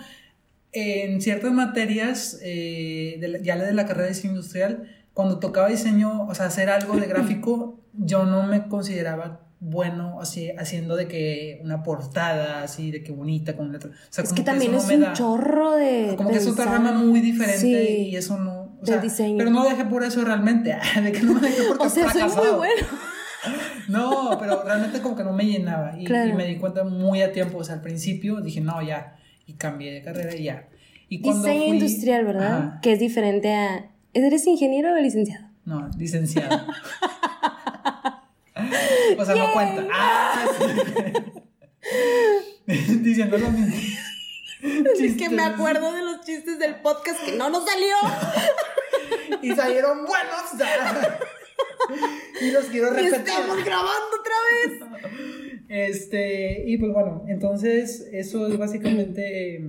en 0.71 1.19
ciertas 1.19 1.51
materias, 1.51 2.39
eh, 2.43 3.17
de 3.19 3.27
la- 3.27 3.39
ya 3.39 3.57
de 3.57 3.73
la 3.73 3.85
carrera 3.87 4.03
de 4.03 4.13
diseño 4.13 4.33
industrial, 4.35 4.87
cuando 5.13 5.39
tocaba 5.39 5.67
diseño, 5.67 6.27
o 6.27 6.35
sea, 6.35 6.45
hacer 6.45 6.69
algo 6.69 6.95
de 6.95 7.07
gráfico, 7.07 7.79
yo 7.93 8.23
no 8.25 8.43
me 8.43 8.67
consideraba 8.67 9.41
bueno 9.61 10.21
así, 10.21 10.51
haciendo 10.57 10.95
de 10.95 11.07
que 11.09 11.59
una 11.63 11.83
portada 11.83 12.63
así, 12.63 12.91
de 12.91 13.03
que 13.03 13.11
bonita, 13.11 13.57
con 13.57 13.71
letra. 13.73 13.89
O 13.89 13.93
sea, 14.09 14.23
Es 14.23 14.29
como 14.29 14.37
que 14.37 14.43
también 14.43 14.73
eso 14.75 14.83
es 14.83 14.89
no 14.89 14.95
un 14.95 15.01
da- 15.01 15.13
chorro 15.13 15.71
de. 15.75 16.13
Como 16.15 16.29
que 16.29 16.37
es 16.37 16.47
otra 16.47 16.65
pensar. 16.65 16.81
rama 16.85 16.93
muy 17.03 17.19
diferente 17.19 17.57
Sí. 17.59 18.09
y 18.11 18.15
eso 18.15 18.37
no. 18.37 18.77
O 18.79 18.85
de 18.85 18.85
sea, 18.93 18.97
diseño. 19.01 19.37
Pero 19.39 19.49
no 19.49 19.63
lo 19.63 19.69
dejé 19.69 19.83
por 19.85 20.03
eso 20.03 20.23
realmente. 20.23 20.77
De 21.03 21.11
que 21.11 21.23
no 21.23 21.33
me 21.33 21.41
dejé 21.41 21.63
porque 21.67 21.83
O 21.87 21.89
sea, 21.89 22.09
soy 22.13 22.21
muy 22.23 22.55
bueno. 22.57 22.87
No, 23.89 24.37
pero 24.39 24.63
realmente 24.63 25.01
como 25.01 25.15
que 25.15 25.23
no 25.23 25.33
me 25.33 25.45
llenaba. 25.45 25.93
Y, 25.99 26.05
Claro. 26.05 26.29
y 26.29 26.33
me 26.33 26.45
di 26.45 26.57
cuenta 26.57 26.83
muy 26.83 27.21
a 27.21 27.31
tiempo. 27.31 27.57
O 27.59 27.63
sea, 27.63 27.75
al 27.75 27.81
principio 27.81 28.39
dije, 28.41 28.61
no, 28.61 28.81
ya. 28.81 29.15
Y 29.45 29.53
cambié 29.53 29.91
de 29.93 30.01
carrera 30.03 30.35
y 30.35 30.43
ya. 30.43 30.67
Y 31.09 31.21
cuando 31.21 31.47
Diseño 31.47 31.65
fui- 31.65 31.77
industrial, 31.77 32.25
¿verdad? 32.25 32.57
Ajá. 32.57 32.79
Que 32.81 32.93
es 32.93 32.99
diferente 32.99 33.53
a. 33.53 33.89
¿Eres 34.13 34.45
ingeniero 34.47 34.91
o 34.93 34.95
licenciado? 34.97 35.45
No, 35.65 35.89
licenciado. 35.97 36.65
o 39.17 39.25
sea, 39.25 39.35
no 39.35 39.51
cuenta. 39.53 39.83
Ah. 39.93 40.45
Diciendo 42.67 43.37
lo 43.37 43.49
mismo. 43.51 43.75
Es 44.99 45.15
que 45.17 45.29
me 45.29 45.41
acuerdo 45.43 45.91
de 45.93 46.01
los 46.03 46.21
chistes 46.21 46.59
del 46.59 46.75
podcast 46.75 47.19
que 47.23 47.31
no 47.37 47.49
nos 47.49 47.65
salió. 47.65 47.95
Y 49.41 49.55
salieron 49.55 49.99
buenos. 50.05 50.51
y 52.41 52.51
los 52.51 52.65
quiero 52.65 52.89
repetir. 52.91 53.13
estamos 53.13 53.63
grabando 53.63 54.17
otra 54.19 54.35
vez. 54.51 55.11
Este, 55.69 56.63
y 56.65 56.79
pues 56.79 56.91
bueno, 56.91 57.25
entonces 57.27 58.09
eso 58.11 58.47
es 58.47 58.57
básicamente... 58.57 59.63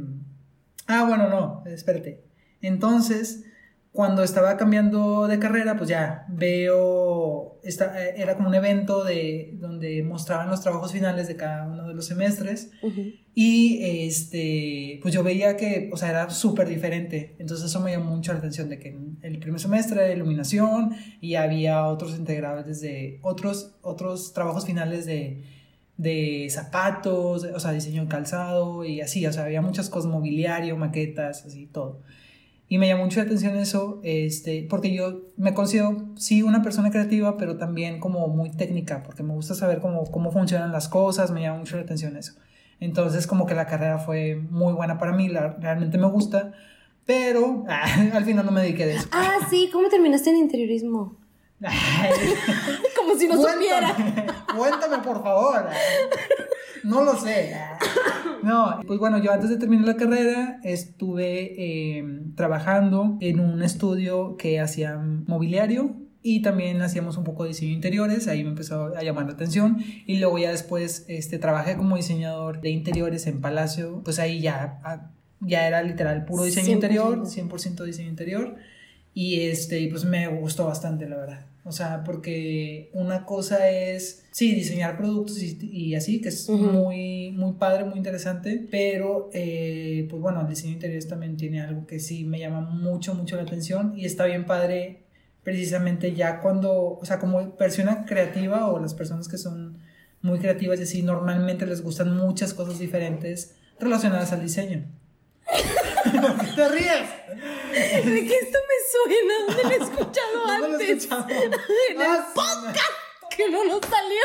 Ah, 0.86 1.04
bueno, 1.06 1.28
no, 1.28 1.62
espérate. 1.66 2.24
Entonces, 2.62 3.44
cuando 3.92 4.22
estaba 4.22 4.56
cambiando 4.56 5.26
de 5.26 5.40
carrera, 5.40 5.76
pues 5.76 5.90
ya 5.90 6.24
veo, 6.28 7.58
esta, 7.64 8.00
eh, 8.00 8.14
era 8.18 8.36
como 8.36 8.48
un 8.48 8.54
evento 8.54 9.02
de, 9.02 9.56
donde 9.58 10.04
mostraban 10.04 10.48
los 10.48 10.60
trabajos 10.60 10.92
finales 10.92 11.26
de 11.26 11.34
cada 11.34 11.66
uno 11.66 11.88
de 11.88 11.94
los 11.94 12.06
semestres 12.06 12.70
y 13.34 14.06
este, 14.06 15.00
pues 15.02 15.12
yo 15.12 15.24
veía 15.24 15.56
que, 15.56 15.90
o 15.92 15.96
sea, 15.96 16.10
era 16.10 16.30
súper 16.30 16.68
diferente. 16.68 17.34
Entonces 17.40 17.66
eso 17.66 17.80
me 17.80 17.90
llamó 17.90 18.14
mucho 18.14 18.32
la 18.32 18.38
atención 18.38 18.68
de 18.68 18.78
que 18.78 18.90
en 18.90 19.18
el 19.22 19.40
primer 19.40 19.60
semestre 19.60 20.04
era 20.04 20.14
iluminación 20.14 20.94
y 21.20 21.34
había 21.34 21.84
otros 21.86 22.16
integrados 22.16 22.66
desde 22.66 23.18
otros, 23.22 23.74
otros 23.82 24.32
trabajos 24.32 24.66
finales 24.66 25.04
de, 25.04 25.42
de 25.96 26.46
zapatos, 26.48 27.42
o 27.42 27.58
sea, 27.58 27.72
diseño 27.72 28.02
de 28.02 28.08
calzado 28.08 28.84
y 28.84 29.00
así, 29.00 29.26
o 29.26 29.32
sea, 29.32 29.44
había 29.44 29.62
muchas 29.62 29.90
cosas, 29.90 30.08
mobiliario, 30.12 30.76
maquetas, 30.76 31.44
así, 31.44 31.66
todo. 31.66 32.02
Y 32.72 32.78
me 32.78 32.86
llamó 32.86 33.02
mucho 33.02 33.18
la 33.18 33.26
atención 33.26 33.56
eso, 33.56 33.98
este, 34.04 34.64
porque 34.70 34.94
yo 34.94 35.22
me 35.36 35.54
considero, 35.54 36.06
sí, 36.16 36.44
una 36.44 36.62
persona 36.62 36.90
creativa, 36.92 37.36
pero 37.36 37.56
también 37.56 37.98
como 37.98 38.28
muy 38.28 38.52
técnica, 38.52 39.02
porque 39.02 39.24
me 39.24 39.34
gusta 39.34 39.56
saber 39.56 39.80
cómo, 39.80 40.04
cómo 40.04 40.30
funcionan 40.30 40.70
las 40.70 40.86
cosas, 40.88 41.32
me 41.32 41.40
llama 41.42 41.58
mucho 41.58 41.74
la 41.76 41.82
atención 41.82 42.16
eso. 42.16 42.34
Entonces, 42.78 43.26
como 43.26 43.44
que 43.44 43.56
la 43.56 43.66
carrera 43.66 43.98
fue 43.98 44.36
muy 44.36 44.72
buena 44.72 44.98
para 44.98 45.12
mí, 45.12 45.28
la- 45.28 45.56
realmente 45.60 45.98
me 45.98 46.06
gusta, 46.06 46.52
pero 47.04 47.64
al 48.12 48.24
final 48.24 48.46
no 48.46 48.52
me 48.52 48.60
dediqué 48.62 48.86
de 48.86 48.94
eso. 48.96 49.08
Ah, 49.10 49.38
sí, 49.50 49.68
¿cómo 49.72 49.88
terminaste 49.88 50.30
en 50.30 50.36
interiorismo? 50.36 51.16
Ay, 51.64 52.12
Como 52.96 53.16
si 53.16 53.26
no 53.26 53.34
supiera. 53.36 53.92
cuéntame, 53.96 54.26
cuéntame, 54.56 54.98
por 54.98 55.22
favor. 55.24 55.66
No 56.84 57.04
lo 57.04 57.16
sé. 57.16 57.54
No, 58.42 58.80
pues 58.86 58.98
bueno, 58.98 59.18
yo 59.18 59.32
antes 59.32 59.50
de 59.50 59.58
terminar 59.58 59.86
la 59.86 59.96
carrera 59.96 60.60
estuve 60.64 61.54
eh, 61.58 62.04
trabajando 62.36 63.18
en 63.20 63.38
un 63.40 63.62
estudio 63.62 64.36
que 64.36 64.60
hacía 64.60 64.96
mobiliario 64.96 65.96
y 66.22 66.42
también 66.42 66.80
hacíamos 66.82 67.16
un 67.16 67.24
poco 67.24 67.44
de 67.44 67.50
diseño 67.50 67.70
de 67.70 67.74
interiores, 67.76 68.28
ahí 68.28 68.42
me 68.42 68.50
empezó 68.50 68.96
a 68.96 69.02
llamar 69.02 69.26
la 69.26 69.32
atención 69.32 69.78
y 70.06 70.18
luego 70.18 70.38
ya 70.38 70.50
después 70.50 71.04
este, 71.08 71.38
trabajé 71.38 71.76
como 71.76 71.96
diseñador 71.96 72.60
de 72.60 72.70
interiores 72.70 73.26
en 73.26 73.40
Palacio, 73.40 74.02
pues 74.04 74.18
ahí 74.18 74.40
ya, 74.40 74.80
ah, 74.84 75.10
ya 75.40 75.66
era 75.66 75.82
literal 75.82 76.24
puro 76.24 76.44
diseño 76.44 76.68
100%. 76.68 76.72
interior, 76.72 77.26
100% 77.26 77.84
diseño 77.84 78.08
interior 78.08 78.56
y 79.14 79.42
este, 79.42 79.86
pues 79.88 80.04
me 80.04 80.28
gustó 80.28 80.66
bastante 80.66 81.08
la 81.08 81.16
verdad. 81.16 81.46
O 81.62 81.72
sea, 81.72 82.02
porque 82.04 82.90
una 82.94 83.26
cosa 83.26 83.68
es, 83.68 84.24
sí, 84.30 84.54
diseñar 84.54 84.96
productos 84.96 85.42
y, 85.42 85.58
y 85.70 85.94
así, 85.94 86.20
que 86.20 86.30
es 86.30 86.48
muy, 86.48 87.32
muy 87.32 87.52
padre, 87.52 87.84
muy 87.84 87.98
interesante, 87.98 88.66
pero 88.70 89.28
eh, 89.34 90.06
pues 90.08 90.22
bueno, 90.22 90.40
el 90.40 90.48
diseño 90.48 90.70
de 90.70 90.74
interiores 90.74 91.06
también 91.06 91.36
tiene 91.36 91.60
algo 91.60 91.86
que 91.86 92.00
sí 92.00 92.24
me 92.24 92.38
llama 92.38 92.62
mucho, 92.62 93.14
mucho 93.14 93.36
la 93.36 93.42
atención 93.42 93.92
y 93.96 94.06
está 94.06 94.24
bien 94.24 94.46
padre 94.46 95.04
precisamente 95.42 96.14
ya 96.14 96.40
cuando, 96.40 96.98
o 96.98 97.04
sea, 97.04 97.18
como 97.18 97.56
persona 97.56 98.04
creativa 98.06 98.70
o 98.70 98.78
las 98.78 98.94
personas 98.94 99.28
que 99.28 99.38
son 99.38 99.78
muy 100.22 100.38
creativas 100.38 100.80
y 100.80 100.84
así, 100.84 101.02
normalmente 101.02 101.66
les 101.66 101.82
gustan 101.82 102.16
muchas 102.16 102.54
cosas 102.54 102.78
diferentes 102.78 103.54
relacionadas 103.78 104.32
al 104.32 104.42
diseño. 104.42 104.84
¿Por 106.04 106.40
qué 106.40 106.46
te 106.56 106.68
ríes? 106.68 107.08
De 108.04 108.26
que 108.26 108.34
esto 108.34 108.58
me 108.68 108.76
suena, 108.92 109.34
¿dónde 109.46 109.62
lo 109.62 109.70
he 109.70 109.76
escuchado 109.84 110.46
¿Dónde 110.46 110.68
lo 110.68 110.78
he 110.78 110.82
antes? 110.90 111.04
escuchado? 111.04 111.26
En 111.90 112.00
el 112.00 112.06
Ah, 112.06 112.26
sí, 112.34 113.36
que 113.36 113.50
no 113.50 113.64
nos 113.64 113.80
salió. 113.86 114.24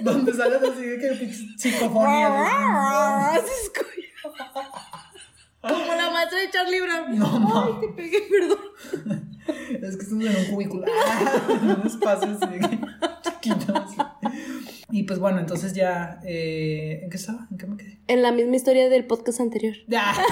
Donde 0.00 0.32
sales 0.32 0.62
así 0.62 0.84
de 0.84 0.98
que 0.98 1.32
psicofonía. 1.56 3.32
Se 3.44 3.64
escucha. 3.64 3.90
Como 5.62 5.94
la 5.94 6.10
maestra 6.10 6.38
de 6.40 6.50
Charlie 6.50 6.80
Brown. 6.80 7.18
No, 7.18 7.38
no. 7.40 7.64
Ay, 7.64 7.72
te 7.80 7.88
pegué, 7.94 8.20
perdón. 8.30 8.58
Es 9.82 9.96
que 9.96 10.02
estamos 10.02 10.24
en 10.26 10.36
un 10.36 10.44
cubículo. 10.46 10.84
En 11.48 11.70
un 11.70 11.86
espacio 11.86 12.28
así 12.40 12.60
chiquito. 13.22 13.84
Y 14.90 15.02
pues 15.04 15.18
bueno, 15.18 15.38
entonces 15.40 15.72
ya. 15.72 16.20
eh, 16.24 17.00
¿En 17.02 17.10
qué 17.10 17.16
estaba? 17.16 17.46
¿En 17.50 17.58
qué 17.58 17.66
me 17.66 17.76
quedé? 17.76 17.85
En 18.08 18.22
la 18.22 18.32
misma 18.32 18.56
historia 18.56 18.88
del 18.88 19.04
podcast 19.06 19.40
anterior. 19.40 19.74
Ya. 19.88 20.12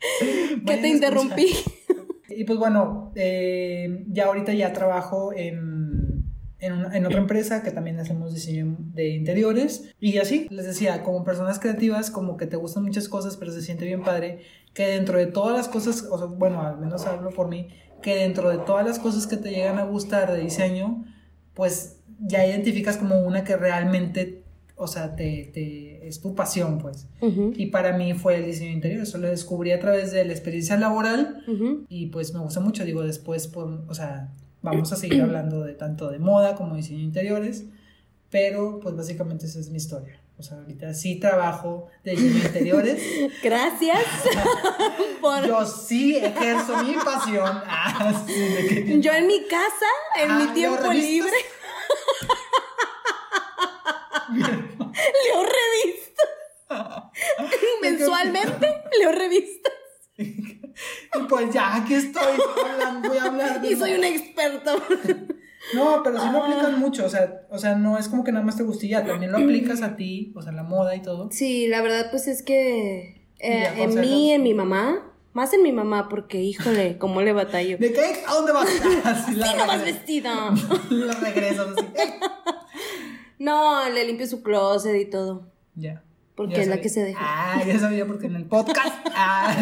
Que 0.00 0.56
Vayan 0.62 0.82
te 0.82 0.88
interrumpí. 0.88 1.46
Y 2.34 2.44
pues 2.44 2.58
bueno, 2.58 3.12
eh, 3.14 4.04
ya 4.08 4.24
ahorita 4.24 4.54
ya 4.54 4.72
trabajo 4.72 5.34
en, 5.34 6.24
en, 6.60 6.72
una- 6.72 6.96
en 6.96 7.04
otra 7.04 7.18
empresa 7.18 7.62
que 7.62 7.70
también 7.72 8.00
hacemos 8.00 8.32
diseño 8.32 8.74
de 8.78 9.10
interiores. 9.10 9.92
Y 10.00 10.16
así, 10.16 10.46
les 10.48 10.64
decía, 10.64 11.02
como 11.02 11.24
personas 11.24 11.58
creativas, 11.58 12.10
como 12.10 12.38
que 12.38 12.46
te 12.46 12.56
gustan 12.56 12.84
muchas 12.84 13.06
cosas, 13.10 13.36
pero 13.36 13.52
se 13.52 13.60
siente 13.60 13.84
bien 13.84 14.02
padre 14.02 14.40
que 14.72 14.86
dentro 14.86 15.18
de 15.18 15.26
todas 15.26 15.54
las 15.54 15.68
cosas, 15.68 16.08
o 16.10 16.16
sea, 16.16 16.26
bueno, 16.26 16.62
al 16.62 16.78
menos 16.78 17.04
hablo 17.04 17.28
por 17.30 17.48
mí, 17.48 17.68
que 18.00 18.16
dentro 18.16 18.48
de 18.48 18.56
todas 18.58 18.86
las 18.86 18.98
cosas 18.98 19.26
que 19.26 19.36
te 19.36 19.50
llegan 19.50 19.78
a 19.78 19.84
gustar 19.84 20.32
de 20.32 20.40
diseño, 20.40 21.04
pues 21.52 21.98
ya 22.18 22.46
identificas 22.46 22.96
como 22.96 23.20
una 23.20 23.44
que 23.44 23.56
realmente, 23.58 24.42
o 24.76 24.86
sea, 24.86 25.14
te, 25.16 25.50
te, 25.52 25.91
es 26.12 26.20
tu 26.20 26.34
pasión, 26.34 26.78
pues. 26.78 27.06
Ujú, 27.20 27.52
Y 27.56 27.66
para 27.66 27.96
mí 27.96 28.14
fue 28.14 28.36
el 28.36 28.46
diseño 28.46 28.70
interior, 28.70 29.02
eso 29.02 29.18
lo 29.18 29.28
descubrí 29.28 29.72
a 29.72 29.80
través 29.80 30.12
de 30.12 30.24
la 30.24 30.32
experiencia 30.32 30.76
laboral 30.76 31.42
ujú. 31.48 31.86
y 31.88 32.06
pues 32.06 32.32
me 32.34 32.40
gusta 32.40 32.60
mucho, 32.60 32.84
digo, 32.84 33.02
después, 33.02 33.48
por, 33.48 33.84
o 33.88 33.94
sea, 33.94 34.30
vamos 34.62 34.92
a 34.92 34.96
seguir 34.96 35.20
hablando 35.22 35.62
de 35.64 35.74
tanto 35.74 36.10
de 36.10 36.18
moda 36.18 36.54
como 36.54 36.76
diseño 36.76 36.98
de 36.98 37.04
interiores, 37.04 37.64
pero 38.30 38.78
pues 38.80 38.94
básicamente 38.96 39.46
esa 39.46 39.58
es 39.58 39.68
mi 39.70 39.78
historia. 39.78 40.18
O 40.38 40.42
sea, 40.44 40.56
ahorita 40.58 40.92
sí 40.94 41.20
trabajo 41.20 41.86
de 42.04 42.12
diseño 42.12 42.38
interiores, 42.46 43.00
Gracias 43.42 43.98
por... 45.20 45.46
yo 45.46 45.64
sí 45.66 46.16
ejerzo 46.16 46.82
mi 46.84 46.94
pasión. 46.94 47.48
Ah, 47.66 48.24
sí, 48.26 48.32
que- 48.68 49.00
Yo 49.00 49.12
en 49.12 49.26
mi 49.26 49.42
casa, 49.44 49.90
en 50.22 50.30
Ah, 50.30 50.38
mi 50.38 50.44
¿leo 50.46 50.54
tiempo 50.54 50.92
libre. 50.92 51.30
leo 54.32 55.42
revistas. 55.42 56.28
Mensualmente 57.82 58.66
leo 59.02 59.12
revistas. 59.12 59.72
Y 61.14 61.22
pues 61.28 61.52
ya, 61.52 61.76
aquí 61.76 61.94
estoy, 61.94 62.38
hablando, 62.64 63.10
voy 63.10 63.18
a 63.18 63.24
hablar 63.24 63.60
de 63.60 63.70
Y 63.70 63.76
soy 63.76 63.92
un 63.92 64.04
experto. 64.04 64.76
No, 65.74 66.02
pero 66.02 66.20
sí 66.20 66.26
lo 66.32 66.42
aplican 66.42 66.80
mucho, 66.80 67.06
o 67.06 67.08
sea, 67.08 67.46
o 67.48 67.56
sea, 67.56 67.76
no 67.76 67.96
es 67.96 68.08
como 68.08 68.24
que 68.24 68.32
nada 68.32 68.44
más 68.44 68.56
te 68.56 68.64
guste 68.64 68.88
ya, 68.88 69.06
también 69.06 69.30
lo 69.30 69.38
aplicas 69.38 69.80
a 69.82 69.94
ti, 69.94 70.32
o 70.34 70.42
sea, 70.42 70.50
la 70.50 70.64
moda 70.64 70.96
y 70.96 71.02
todo. 71.02 71.28
Sí, 71.30 71.68
la 71.68 71.80
verdad, 71.82 72.08
pues 72.10 72.26
es 72.26 72.42
que 72.42 73.22
eh, 73.38 73.72
en 73.76 74.00
mí, 74.00 74.32
en 74.32 74.42
mi 74.42 74.54
mamá, 74.54 75.08
Más 75.34 75.52
en 75.54 75.62
mi 75.62 75.70
mamá, 75.70 76.08
porque, 76.08 76.42
híjole, 76.42 76.98
cómo 76.98 77.22
le 77.22 77.32
batallo. 77.32 77.78
¿De 77.78 77.92
qué? 77.92 78.24
¿A 78.26 78.34
dónde 78.34 78.52
vas? 78.52 78.68
Así 79.04 79.32
Sí, 79.34 79.38
la 79.38 79.54
no 79.54 79.66
vas 79.68 79.84
vestida. 79.84 80.52
La 80.90 81.14
regresas 81.14 81.68
así. 81.68 81.86
No, 83.38 83.88
le 83.88 84.04
limpio 84.04 84.26
su 84.26 84.42
closet 84.42 85.00
y 85.00 85.08
todo. 85.08 85.46
Ya. 85.74 86.02
Porque 86.42 86.56
Ya 86.56 86.62
es 86.62 86.68
la 86.68 86.80
que 86.80 86.88
se 86.88 87.02
deja. 87.02 87.20
Ah, 87.22 87.62
ya 87.66 87.78
sabía 87.78 88.06
porque 88.06 88.26
en 88.26 88.36
el 88.36 88.44
podcast. 88.44 88.94
Ah. 89.14 89.54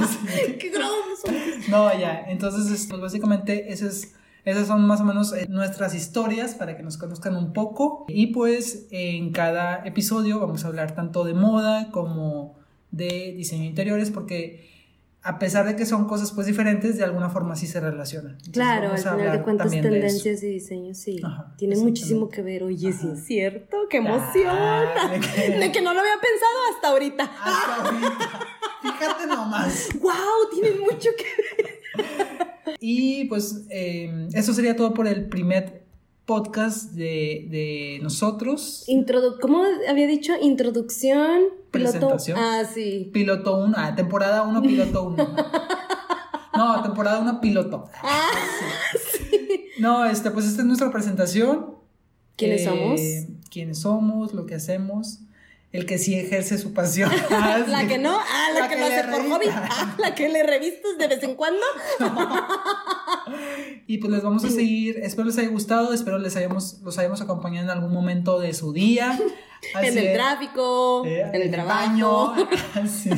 ¡Qué 0.59 0.69
grosso! 0.71 1.27
No, 1.69 1.97
ya. 1.99 2.25
Entonces, 2.29 2.71
es- 2.73 2.87
pues 2.87 3.01
básicamente, 3.01 3.73
ese 3.73 3.89
es- 3.89 4.15
esas 4.45 4.67
son 4.69 4.87
más 4.87 5.01
o 5.01 5.05
menos 5.05 5.33
eh, 5.35 5.47
nuestras 5.51 5.95
historias 5.95 6.55
para 6.55 6.77
que 6.77 6.83
nos 6.83 6.97
conozcan 6.97 7.37
un 7.37 7.53
poco. 7.53 8.07
Y 8.09 8.29
pues 8.29 8.87
en 8.91 9.33
cada 9.33 9.85
episodio 9.85 10.41
vamos 10.41 10.65
a 10.65 10.69
hablar 10.69 10.95
tanto 10.95 11.25
de 11.25 11.35
moda 11.35 11.91
como 11.91 12.59
de 12.91 13.35
diseño 13.37 13.63
de 13.63 13.69
interiores 13.69 14.11
porque 14.11 14.80
a 15.23 15.39
pesar 15.39 15.67
de 15.67 15.77
que 15.77 15.85
son 15.85 16.07
cosas 16.07 16.33
pues 16.33 16.47
diferentes, 16.47 16.97
de 16.97 17.05
alguna 17.05 17.29
forma 17.29 17.55
sí 17.57 17.67
se 17.67 17.79
relacionan. 17.81 18.33
Entonces, 18.33 18.53
Claro, 18.55 18.91
al 18.93 18.99
final 18.99 19.33
de 19.33 19.43
cuentas, 19.43 19.71
de 19.71 19.83
tendencias 19.83 20.43
y 20.43 20.47
diseños, 20.49 20.97
sí. 20.99 21.21
Ajá, 21.23 21.53
Tiene 21.59 21.77
muchísimo 21.77 22.29
que 22.29 22.43
ver. 22.43 22.63
Oye, 22.65 22.93
sí 22.93 23.09
es 23.13 23.25
cierto. 23.25 23.77
¡Qué 23.91 23.99
emoción! 23.99 24.49
Ah, 24.49 25.09
de 25.13 25.21
que- 25.21 25.59
De 25.59 25.73
que 25.73 25.83
no 25.83 25.93
lo 25.93 26.01
había 26.01 26.15
pensado 26.21 26.59
hasta 26.75 26.89
ahorita. 26.89 27.25
Hasta 27.25 27.77
ahorita. 27.85 28.41
Fíjate 28.83 29.27
nomás. 29.27 29.89
¡Wow! 30.01 30.13
Tiene 30.53 30.79
mucho 30.81 31.11
que 31.19 31.63
ver. 31.63 32.77
Y 32.81 33.25
pues 33.27 33.67
eh, 33.69 34.29
eso 34.33 34.55
sería 34.55 34.75
todo 34.77 34.95
por 34.95 35.07
el 35.07 35.29
primer 35.29 35.80
podcast 36.31 36.93
de, 36.93 37.49
de 37.51 37.99
nosotros. 38.05 38.85
Introdu 38.87 39.41
¿Cómo 39.41 39.65
había 39.89 40.07
dicho? 40.07 40.33
Introducción, 40.41 41.41
piloto. 41.73 41.91
Presentación. 41.99 42.39
Ah, 42.39 42.63
sí. 42.73 43.11
Piloto 43.13 43.57
1, 43.57 43.75
ah, 43.77 43.97
temporada 43.97 44.43
1, 44.43 44.63
piloto 44.63 45.03
1. 45.09 45.37
No, 46.55 46.83
temporada 46.83 47.19
1, 47.21 47.41
piloto. 47.41 47.85
Ah, 48.03 48.29
No, 49.81 50.05
este, 50.05 50.31
pues 50.31 50.47
esta 50.47 50.61
es 50.61 50.67
nuestra 50.67 50.93
presentación. 50.93 51.75
¿Quiénes 52.37 52.61
Eh, 52.61 52.65
somos? 52.67 53.01
Quiénes 53.51 53.79
somos, 53.81 54.33
lo 54.35 54.47
que 54.47 54.55
hacemos. 54.55 55.19
El 55.73 55.87
que 55.87 55.99
sí 55.99 56.15
ejerce 56.15 56.59
su 56.59 56.73
pasión. 56.75 57.11
Ah, 57.31 57.59
La 57.67 57.81
sí. 57.81 57.89
que 57.89 57.99
no, 57.99 58.17
ah, 58.17 58.49
la, 58.55 58.61
La 58.61 58.69
que, 58.69 58.75
que 58.75 58.81
lo 58.81 58.87
hace 58.87 59.03
por 59.05 59.23
revista. 59.23 59.35
hobby, 59.35 59.47
ah, 59.51 59.97
la 59.99 60.15
que 60.15 60.29
le 60.29 60.43
revistas 60.45 60.97
de 60.99 61.09
vez 61.09 61.23
en 61.25 61.35
cuando. 61.35 61.65
Y 63.87 63.99
pues 63.99 64.13
les 64.13 64.23
vamos 64.23 64.45
a 64.45 64.51
seguir. 64.51 64.99
Espero 65.03 65.27
les 65.27 65.39
haya 65.39 65.49
gustado. 65.49 65.93
Espero 65.93 66.19
les 66.19 66.37
hayamos, 66.37 66.81
los 66.83 66.99
hayamos 66.99 67.21
acompañado 67.21 67.65
en 67.65 67.71
algún 67.71 67.93
momento 67.93 68.39
de 68.39 68.55
su 68.55 68.73
día. 68.73 69.19
Así 69.75 69.89
en 69.89 69.99
el 69.99 70.07
es. 70.07 70.15
tráfico, 70.15 71.05
Eh, 71.07 71.21
en 71.33 71.43
el 71.43 71.51
trabajo. 71.51 71.79
baño. 71.91 72.35
Sí. 72.89 73.11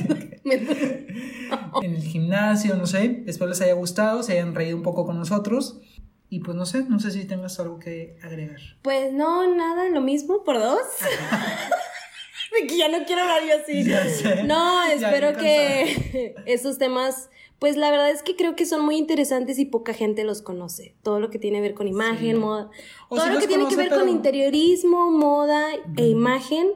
en 1.83 1.95
el 1.95 2.02
gimnasio, 2.02 2.75
no 2.76 2.87
sé. 2.87 3.23
Espero 3.26 3.49
les 3.50 3.61
haya 3.61 3.75
gustado, 3.75 4.23
se 4.23 4.33
hayan 4.33 4.54
reído 4.54 4.76
un 4.76 4.83
poco 4.83 5.04
con 5.07 5.19
nosotros. 5.19 5.81
Y 6.28 6.40
pues 6.40 6.57
no 6.57 6.64
sé, 6.66 6.85
no 6.88 6.99
sé 6.99 7.11
si 7.11 7.25
tengas 7.26 7.61
algo 7.61 7.78
que 7.78 8.16
agregar. 8.23 8.59
Pues 8.81 9.12
no, 9.12 9.54
nada, 9.54 9.88
lo 9.90 10.00
mismo 10.00 10.42
por 10.45 10.59
dos. 10.59 10.78
De 12.61 12.66
que 12.66 12.76
ya 12.76 12.88
no 12.88 13.04
quiero 13.07 13.23
hablar 13.23 13.40
yo 13.49 13.62
así. 13.62 13.85
Ya 13.85 14.07
sé. 14.09 14.42
No, 14.45 14.83
espero 14.85 15.37
que 15.38 16.35
esos 16.47 16.76
temas, 16.78 17.31
pues 17.62 17.76
la 17.76 17.92
verdad 17.92 18.11
es 18.11 18.25
que 18.25 18.35
creo 18.35 18.57
que 18.57 18.66
son 18.66 18.85
muy 18.85 18.97
interesantes 18.97 19.57
y 19.61 19.64
poca 19.64 19.95
gente 19.95 20.25
los 20.25 20.42
conoce. 20.42 20.97
Todo 21.04 21.21
lo 21.21 21.31
que 21.31 21.38
tiene 21.38 21.59
que 21.59 21.62
ver 21.62 21.75
con 21.75 21.87
imagen, 21.87 22.35
Sí. 22.35 22.35
moda. 22.35 22.71
O 23.09 23.14
todo 23.14 23.28
lo 23.28 23.38
que 23.38 23.47
tiene 23.47 23.69
que 23.69 23.76
ver 23.76 23.88
con 23.88 24.09
interiorismo, 24.09 25.12
moda 25.12 25.69
e 25.97 26.09
imagen. 26.09 26.66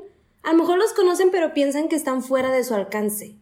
A 0.45 0.53
lo 0.53 0.59
mejor 0.59 0.79
los 0.79 0.93
conocen, 0.93 1.31
pero 1.33 1.53
piensan 1.53 1.89
que 1.89 1.97
están 1.97 2.23
fuera 2.23 2.53
de 2.53 2.63
su 2.63 2.73
alcance. 2.73 3.35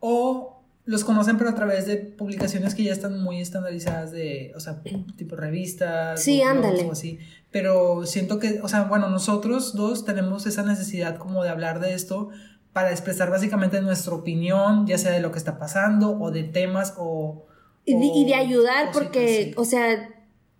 O 0.00 0.62
los 0.86 1.04
conocen, 1.04 1.36
pero 1.36 1.50
a 1.50 1.54
través 1.54 1.84
de 1.84 1.98
publicaciones 1.98 2.74
que 2.74 2.84
ya 2.84 2.92
están 2.94 3.22
muy 3.22 3.38
estandarizadas 3.42 4.10
de, 4.10 4.52
o 4.56 4.60
sea, 4.60 4.82
tipo 5.18 5.36
revistas. 5.36 6.22
Sí, 6.22 6.40
o 6.40 6.46
ándale. 6.46 6.86
O 6.86 6.92
así. 6.92 7.18
Pero 7.50 8.06
siento 8.06 8.38
que, 8.38 8.62
o 8.62 8.68
sea, 8.68 8.84
bueno, 8.84 9.10
nosotros 9.10 9.74
dos 9.74 10.06
tenemos 10.06 10.46
esa 10.46 10.62
necesidad 10.62 11.18
como 11.18 11.42
de 11.42 11.50
hablar 11.50 11.80
de 11.80 11.92
esto 11.92 12.30
para 12.78 12.92
expresar 12.92 13.28
básicamente 13.28 13.80
nuestra 13.80 14.14
opinión, 14.14 14.86
ya 14.86 14.98
sea 14.98 15.10
de 15.10 15.18
lo 15.20 15.32
que 15.32 15.38
está 15.38 15.58
pasando 15.58 16.16
o 16.16 16.30
de 16.30 16.44
temas 16.44 16.94
o... 16.96 17.44
Y 17.84 17.94
de, 17.98 18.04
y 18.06 18.24
de 18.24 18.34
o 18.34 18.36
ayudar, 18.36 18.86
cositas 18.86 19.02
porque, 19.02 19.52
o 19.56 19.64
sea, 19.64 20.14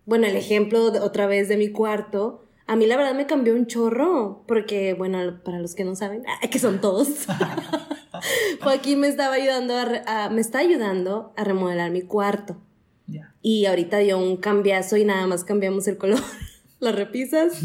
bueno, 0.04 0.26
el 0.26 0.34
ejemplo 0.34 0.90
de- 0.90 0.98
otra 0.98 1.28
vez 1.28 1.48
de 1.48 1.56
mi 1.56 1.68
cuarto, 1.70 2.44
a 2.66 2.74
mí 2.74 2.86
la 2.86 2.96
verdad 2.96 3.14
me 3.14 3.26
cambió 3.26 3.54
un 3.54 3.66
chorro, 3.68 4.42
porque, 4.48 4.94
bueno, 4.94 5.40
para 5.44 5.60
los 5.60 5.76
que 5.76 5.84
no 5.84 5.94
saben, 5.94 6.24
que 6.50 6.58
son 6.58 6.80
todos, 6.80 7.06
Joaquín 8.62 8.98
me 8.98 9.06
estaba 9.06 9.34
ayudando 9.34 9.76
a, 9.76 10.24
a- 10.24 10.30
me 10.30 10.40
está 10.40 10.58
ayudando 10.58 11.32
a 11.36 11.44
remodelar 11.44 11.92
mi 11.92 12.02
cuarto. 12.02 12.56
Ya. 13.06 13.32
Y 13.42 13.66
ahorita 13.66 13.98
dio 13.98 14.18
un 14.18 14.38
cambiazo 14.38 14.96
y 14.96 15.04
nada 15.04 15.24
más 15.28 15.44
cambiamos 15.44 15.86
el 15.86 15.98
color, 15.98 16.18
las 16.80 16.96
repisas 16.96 17.62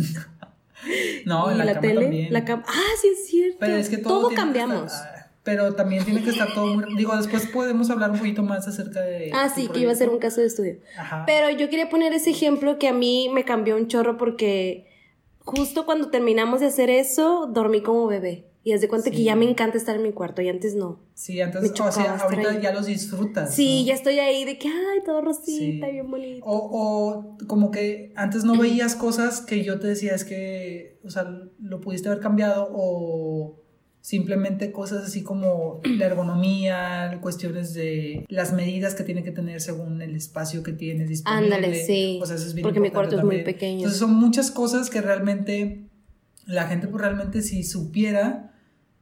No, 1.26 1.50
y 1.50 1.54
en 1.54 1.58
la, 1.60 1.66
la, 1.66 1.74
cama 1.74 1.82
tele, 1.82 2.02
también. 2.02 2.34
la 2.34 2.46
cama. 2.46 2.64
Ah, 2.68 2.92
sí 3.02 3.08
es 3.10 3.28
cierto. 3.28 3.58
Pero 3.60 3.76
es 3.78 3.90
que 3.90 3.98
todo, 3.98 4.30
que 4.30 4.36
cambiamos. 4.36 4.92
estar- 4.92 5.08
ah, 5.18 5.20
pero 5.44 5.76
también 5.76 6.06
tiene 6.06 6.24
que 6.24 6.30
estar 6.30 6.54
todo 6.54 6.68
muy... 6.74 6.96
Digo, 6.96 7.16
después 7.18 7.46
podemos 7.48 7.90
hablar 7.90 8.12
un 8.12 8.18
poquito 8.18 8.44
más 8.44 8.66
acerca 8.68 9.02
de... 9.02 9.30
ah, 9.34 9.50
sí, 9.54 9.68
que 9.68 9.80
iba 9.82 9.92
a 9.92 9.96
ser 9.96 10.08
un 10.10 10.20
caso 10.20 10.40
de 10.40 10.48
estudio. 10.48 10.78
Ajá. 10.98 11.24
Pero 11.26 11.50
yo 11.50 11.70
quería 11.70 11.90
poner 11.90 12.14
ese 12.14 12.30
ejemplo 12.30 12.78
que 12.80 12.88
a 12.88 12.94
mí 12.94 13.30
me 13.34 13.44
cambió 13.44 13.76
un 13.76 13.88
chorro 13.90 14.16
porque 14.18 14.88
justo 15.40 15.86
cuando 15.86 16.10
terminamos 16.10 16.62
de 16.62 16.68
hacer 16.68 16.90
eso, 16.90 17.50
dormí 17.52 17.82
como 17.82 18.08
bebé. 18.08 18.46
Y 18.66 18.72
haz 18.72 18.80
de 18.80 18.88
cuenta 18.88 19.12
que 19.12 19.22
ya 19.24 19.36
me 19.36 19.44
encanta 19.50 19.78
estar 19.78 19.96
en 19.98 20.04
mi 20.04 20.14
cuarto 20.14 20.42
y 20.42 20.48
antes 20.48 20.74
no. 20.74 21.00
Sí, 21.14 21.42
antes, 21.42 21.72
o 21.78 21.92
sea, 21.92 22.16
ahorita 22.16 22.50
ahí. 22.52 22.60
ya 22.62 22.72
los 22.72 22.86
disfrutas. 22.86 23.54
Sí, 23.54 23.82
¿no? 23.82 23.88
ya 23.88 23.94
estoy 23.94 24.20
ahí 24.20 24.46
de 24.46 24.58
que, 24.58 24.70
ay, 24.70 25.00
todo 25.06 25.20
rosita, 25.20 25.86
Sí. 25.88 25.92
bien 25.92 26.10
bonito. 26.10 26.46
O, 26.46 26.58
o 27.38 27.38
como 27.48 27.72
que 27.72 28.14
antes 28.16 28.46
no 28.46 28.58
veías 28.58 28.96
cosas 28.96 29.42
que 29.42 29.64
yo 29.66 29.80
te 29.80 29.88
decía, 29.88 30.16
es 30.16 30.24
que, 30.24 31.00
o 31.04 31.10
sea, 31.10 31.28
lo 31.60 31.82
pudiste 31.82 32.08
haber 32.08 32.22
cambiado 32.22 32.70
o 32.72 33.60
simplemente 34.00 34.72
cosas 34.72 35.06
así 35.06 35.24
como 35.24 35.82
la 35.98 36.06
ergonomía, 36.06 37.20
cuestiones 37.22 37.74
de 37.74 38.26
las 38.30 38.54
medidas 38.54 38.96
que 38.96 39.04
tiene 39.04 39.24
que 39.24 39.32
tener 39.32 39.60
según 39.60 40.02
el 40.02 40.16
espacio 40.16 40.64
que 40.64 40.72
tienes 40.72 41.10
disponible. 41.10 41.56
Ándale, 41.56 41.84
sí, 41.86 42.20
O 42.22 42.26
sea, 42.26 42.38
eso 42.38 42.48
es 42.48 42.54
bien 42.54 42.64
porque 42.64 42.80
mi 42.80 42.92
cuarto 42.92 43.18
es 43.18 43.24
muy 43.24 43.38
también. 43.38 43.44
pequeño. 43.44 43.78
Entonces 43.80 44.00
son 44.00 44.14
muchas 44.14 44.52
cosas 44.52 44.90
que 44.90 45.02
realmente 45.02 45.90
la 46.46 46.68
gente 46.68 46.88
pues 46.88 47.02
realmente 47.02 47.42
si 47.42 47.64
supiera 47.64 48.50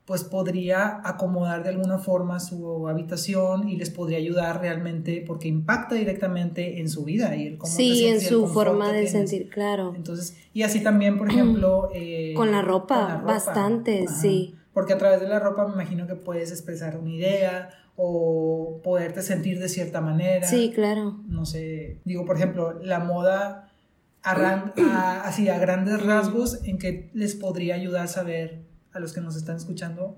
pues 0.06 0.24
podría 0.24 1.00
acomodar 1.08 1.64
de 1.64 1.70
alguna 1.70 2.00
forma 2.00 2.40
su 2.40 2.88
habitación 2.90 3.70
y 3.70 3.78
les 3.78 3.90
podría 3.92 4.18
ayudar 4.18 4.60
realmente 4.60 5.24
porque 5.26 5.48
impacta 5.48 5.96
directamente 5.96 6.80
en 6.80 6.90
su 6.90 7.04
vida 7.06 7.36
y 7.36 7.48
el 7.48 7.58
cómo 7.58 7.72
te 7.72 7.78
Sí, 7.78 8.06
en 8.08 8.20
su 8.20 8.48
forma 8.48 8.92
de 8.92 9.08
sentir, 9.08 9.50
claro. 9.50 9.94
Entonces, 9.96 10.36
y 10.54 10.64
así 10.64 10.82
también, 10.84 11.18
por 11.18 11.30
ejemplo, 11.30 11.90
eh, 11.94 12.34
Con 12.36 12.52
la 12.52 12.62
ropa, 12.62 12.96
con 13.00 13.08
la 13.08 13.16
ropa. 13.20 13.34
bastante, 13.34 14.06
Ajá. 14.08 14.16
sí. 14.22 14.56
Porque 14.74 14.94
a 14.94 14.98
través 14.98 15.20
de 15.22 15.28
la 15.28 15.40
ropa 15.40 15.68
me 15.68 15.74
imagino 15.74 16.08
que 16.08 16.16
puedes 16.16 16.50
expresar 16.52 16.98
una 16.98 17.12
idea 17.12 17.70
o 17.96 18.80
poderte 18.84 19.22
sentir 19.22 19.60
de 19.60 19.70
cierta 19.70 20.02
manera. 20.02 20.48
Sí, 20.48 20.72
claro. 20.74 21.20
No 21.28 21.46
sé, 21.46 22.00
digo, 22.06 22.26
por 22.26 22.38
ejemplo, 22.38 22.80
la 22.82 23.00
moda 23.00 23.70
a- 24.24 25.22
así 25.26 25.48
a 25.50 25.58
grandes 25.60 26.02
rasgos 26.06 26.64
en 26.66 26.78
que 26.78 27.10
les 27.14 27.36
podría 27.36 27.76
ayudar 27.76 28.06
a 28.06 28.08
saber 28.08 28.64
a 28.94 29.00
los 29.00 29.14
que 29.14 29.22
nos 29.22 29.36
están 29.36 29.56
escuchando 29.58 30.18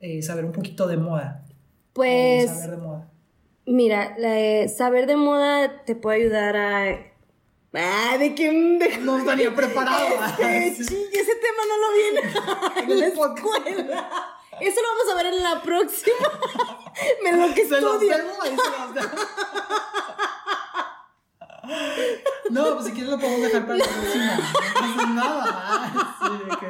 eh, 0.00 0.22
saber 0.22 0.44
un 0.44 0.52
poquito 0.52 0.86
de 0.86 0.96
moda. 0.96 1.44
Pues, 1.92 2.50
saber 2.50 2.70
de 2.72 2.76
moda. 2.76 3.08
mira, 3.66 4.14
la 4.18 4.30
de 4.30 4.68
saber 4.68 5.06
de 5.06 5.16
moda 5.16 5.84
te 5.84 5.94
puede 5.96 6.22
ayudar 6.24 6.56
a... 6.56 6.84
Ah, 7.76 8.16
de 8.18 8.34
que... 8.36 8.50
de- 8.50 8.98
No 8.98 9.24
tenía 9.24 9.54
preparado. 9.54 10.06
Eh, 10.40 10.72
ching, 10.76 11.06
ese 11.12 11.34
tema 11.36 11.62
no 11.68 11.76
lo 11.80 11.92
viene 11.96 12.92
en 12.94 13.00
la 13.00 13.06
escuela. 13.06 14.10
Eso 14.60 14.80
lo 14.80 14.88
vamos 14.88 15.12
a 15.12 15.16
ver 15.16 15.26
en 15.34 15.42
la 15.42 15.62
próxima. 15.62 16.16
Me 17.24 17.32
lo 17.32 17.52
que 17.54 17.66
Se 17.66 17.80
los 17.80 17.98
debo, 18.00 18.30
ahí 18.42 18.50
se 18.56 18.70
los 18.80 18.94
debo. 18.94 19.22
No, 22.50 22.74
pues 22.74 22.84
si 22.86 22.92
quieres 22.92 23.10
lo 23.10 23.18
podemos 23.18 23.40
dejar 23.42 23.62
para 23.66 23.78
la 23.78 23.84
próxima. 23.84 24.36
No 24.36 24.42
pasa 24.96 25.06
nada. 25.10 26.16
Sí, 26.20 26.52
ok. 26.52 26.62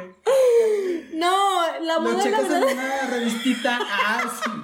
No, 1.15 1.79
la 1.81 1.95
Lo 1.95 2.01
moda, 2.01 2.17
la 2.17 2.23
checas 2.23 2.43
en 2.51 2.63
una 2.63 3.07
revistita. 3.09 3.79
Ah, 3.81 4.23
sí. 4.43 4.51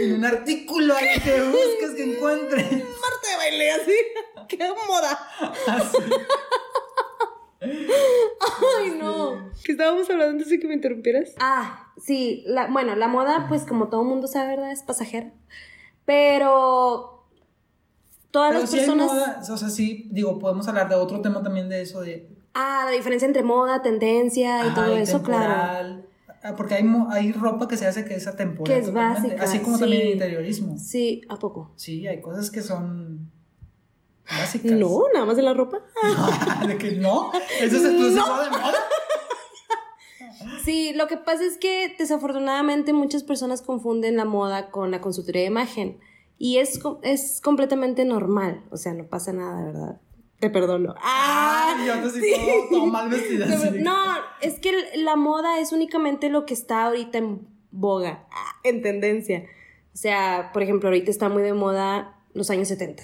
En 0.00 0.14
un 0.14 0.24
artículo 0.24 0.94
ahí 0.94 1.20
que 1.20 1.42
buscas 1.42 1.90
que 1.94 2.14
encuentres. 2.14 2.64
Marta 2.72 3.28
de 3.30 3.36
baile 3.36 3.72
así. 3.72 3.92
¡Qué 4.48 4.56
moda! 4.88 5.28
Así. 5.66 5.98
Ay, 7.60 8.90
no. 8.98 9.50
¿Qué 9.62 9.72
estábamos 9.72 10.08
hablando 10.08 10.32
antes 10.32 10.48
de 10.48 10.58
que 10.58 10.66
me 10.66 10.72
interrumpieras? 10.72 11.34
Ah, 11.40 11.92
sí. 12.02 12.42
La, 12.46 12.68
bueno, 12.68 12.96
la 12.96 13.08
moda, 13.08 13.46
pues 13.50 13.66
como 13.66 13.88
todo 13.88 14.02
mundo 14.02 14.28
sabe, 14.28 14.56
¿verdad? 14.56 14.72
Es 14.72 14.82
pasajera. 14.82 15.30
Pero 16.06 17.26
todas 18.30 18.50
Pero 18.52 18.60
las 18.62 18.72
hay 18.72 18.78
personas... 18.78 19.06
moda, 19.08 19.40
o 19.52 19.56
sea, 19.58 19.68
sí, 19.68 20.08
digo, 20.10 20.38
podemos 20.38 20.66
hablar 20.68 20.88
de 20.88 20.94
otro 20.94 21.20
tema 21.20 21.42
también 21.42 21.68
de 21.68 21.82
eso, 21.82 22.00
de 22.00 22.37
Ah, 22.60 22.82
la 22.86 22.90
diferencia 22.90 23.24
entre 23.24 23.44
moda, 23.44 23.82
tendencia 23.82 24.64
y 24.64 24.68
ajá, 24.70 24.74
todo 24.74 24.98
y 24.98 25.02
eso, 25.02 25.22
claro. 25.22 25.44
temporal. 25.44 26.08
ah, 26.42 26.56
porque 26.56 26.74
hay, 26.74 26.84
hay 27.12 27.30
ropa 27.30 27.68
que 27.68 27.76
se 27.76 27.86
hace 27.86 28.04
que 28.04 28.16
es 28.16 28.26
atemporal. 28.26 28.74
Que 28.74 28.80
es 28.80 28.86
totalmente, 28.86 29.28
básica, 29.28 29.44
Así 29.44 29.60
como 29.60 29.76
sí. 29.76 29.80
también 29.82 30.02
el 30.02 30.12
interiorismo. 30.14 30.76
Sí, 30.76 31.22
¿a 31.28 31.36
poco? 31.36 31.70
Sí, 31.76 32.08
hay 32.08 32.20
cosas 32.20 32.50
que 32.50 32.62
son 32.62 33.30
básicas. 34.28 34.72
No, 34.72 35.02
nada 35.14 35.24
más 35.24 35.36
de 35.36 35.42
la 35.44 35.54
ropa. 35.54 35.78
de 36.66 36.76
que 36.78 36.96
no, 36.96 37.30
eso 37.60 37.76
es 37.76 37.84
exclusivo 37.84 38.40
de 38.42 38.50
moda. 38.50 38.74
Sí, 40.64 40.92
lo 40.94 41.06
que 41.06 41.16
pasa 41.16 41.44
es 41.44 41.56
que 41.56 41.94
desafortunadamente 41.98 42.92
muchas 42.92 43.22
personas 43.22 43.62
confunden 43.62 44.16
la 44.16 44.24
moda 44.24 44.70
con 44.70 44.90
la 44.90 45.00
consultoría 45.00 45.42
de 45.42 45.48
imagen. 45.48 45.98
Y 46.38 46.58
es, 46.58 46.80
es 47.02 47.40
completamente 47.40 48.04
normal. 48.04 48.62
O 48.70 48.76
sea, 48.76 48.92
no 48.94 49.06
pasa 49.06 49.32
nada, 49.32 49.64
¿verdad? 49.64 50.00
Te 50.40 50.50
perdono. 50.50 50.94
¡Ah! 51.02 51.74
Ay, 51.78 51.86
yo 51.86 52.10
te 52.12 52.20
sí, 52.20 52.32
todo, 52.70 52.78
todo 52.80 52.86
mal 52.86 53.08
vestida. 53.08 53.46
así 53.46 53.80
No, 53.80 53.96
es 54.40 54.58
que 54.60 54.72
la 54.96 55.16
moda 55.16 55.58
es 55.58 55.72
únicamente 55.72 56.28
lo 56.30 56.46
que 56.46 56.54
está 56.54 56.84
ahorita 56.84 57.18
en 57.18 57.46
boga, 57.70 58.24
ah, 58.30 58.52
en 58.64 58.82
tendencia. 58.82 59.44
O 59.92 59.96
sea, 59.96 60.50
por 60.52 60.62
ejemplo, 60.62 60.88
ahorita 60.88 61.10
está 61.10 61.28
muy 61.28 61.42
de 61.42 61.54
moda 61.54 62.16
los 62.34 62.50
años 62.50 62.68
70. 62.68 63.02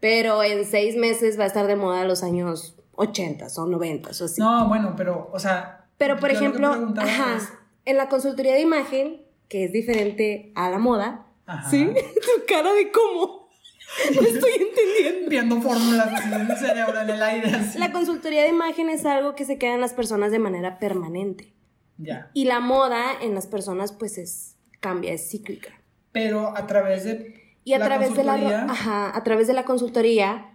Pero 0.00 0.42
en 0.42 0.64
seis 0.64 0.96
meses 0.96 1.38
va 1.38 1.44
a 1.44 1.46
estar 1.48 1.66
de 1.66 1.76
moda 1.76 2.04
los 2.04 2.22
años 2.22 2.76
80 2.94 3.46
o 3.56 3.66
90 3.66 4.08
o 4.08 4.12
así. 4.24 4.40
No, 4.40 4.68
bueno, 4.68 4.94
pero, 4.96 5.30
o 5.32 5.38
sea. 5.38 5.86
Pero, 5.98 6.16
por 6.18 6.30
ejemplo, 6.30 6.70
preguntaba 6.70 7.08
ajá, 7.08 7.36
es- 7.36 7.52
en 7.84 7.96
la 7.96 8.08
consultoría 8.08 8.54
de 8.54 8.60
imagen, 8.60 9.22
que 9.48 9.64
es 9.64 9.72
diferente 9.72 10.52
a 10.54 10.70
la 10.70 10.78
moda, 10.78 11.26
Ajá. 11.46 11.68
¿sí? 11.70 11.84
Tu 12.14 12.46
cara 12.46 12.72
de 12.72 12.90
cómo. 12.92 13.41
No 14.14 14.22
estoy 14.22 14.52
entendiendo. 14.52 15.30
Viendo 15.30 15.60
fórmulas 15.60 16.24
en 16.24 16.32
el 16.32 16.56
cerebro, 16.56 17.00
en 17.00 17.10
el 17.10 17.22
aire. 17.22 17.48
así. 17.48 17.78
La 17.78 17.92
consultoría 17.92 18.42
de 18.42 18.48
imagen 18.48 18.88
es 18.88 19.04
algo 19.04 19.34
que 19.34 19.44
se 19.44 19.58
queda 19.58 19.74
en 19.74 19.80
las 19.80 19.94
personas 19.94 20.32
de 20.32 20.38
manera 20.38 20.78
permanente. 20.78 21.52
Ya. 21.98 22.30
Y 22.34 22.44
la 22.44 22.60
moda 22.60 23.12
en 23.20 23.34
las 23.34 23.46
personas, 23.46 23.92
pues, 23.92 24.18
es 24.18 24.56
cambia, 24.80 25.12
es 25.12 25.30
cíclica. 25.30 25.70
Pero 26.10 26.54
a 26.56 26.66
través 26.66 27.04
de. 27.04 27.40
Y 27.64 27.72
a 27.74 27.78
la 27.78 27.86
través 27.86 28.14
de 28.14 28.24
la, 28.24 28.34
ajá, 28.64 29.16
a 29.16 29.22
través 29.22 29.46
de 29.46 29.54
la 29.54 29.64
consultoría, 29.64 30.52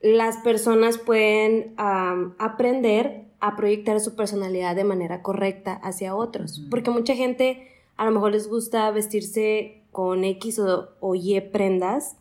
las 0.00 0.38
personas 0.38 0.98
pueden 0.98 1.74
aprender 1.76 3.26
a 3.38 3.56
proyectar 3.56 4.00
su 4.00 4.16
personalidad 4.16 4.74
de 4.74 4.84
manera 4.84 5.22
correcta 5.22 5.74
hacia 5.74 6.14
otros. 6.14 6.62
Porque 6.70 6.90
mucha 6.90 7.14
gente 7.14 7.68
a 7.96 8.04
lo 8.04 8.10
mejor 8.10 8.32
les 8.32 8.48
gusta 8.48 8.90
vestirse 8.90 9.82
con 9.92 10.24
X 10.24 10.58
o, 10.58 10.90
o 11.00 11.14
Y 11.14 11.40
prendas, 11.40 12.16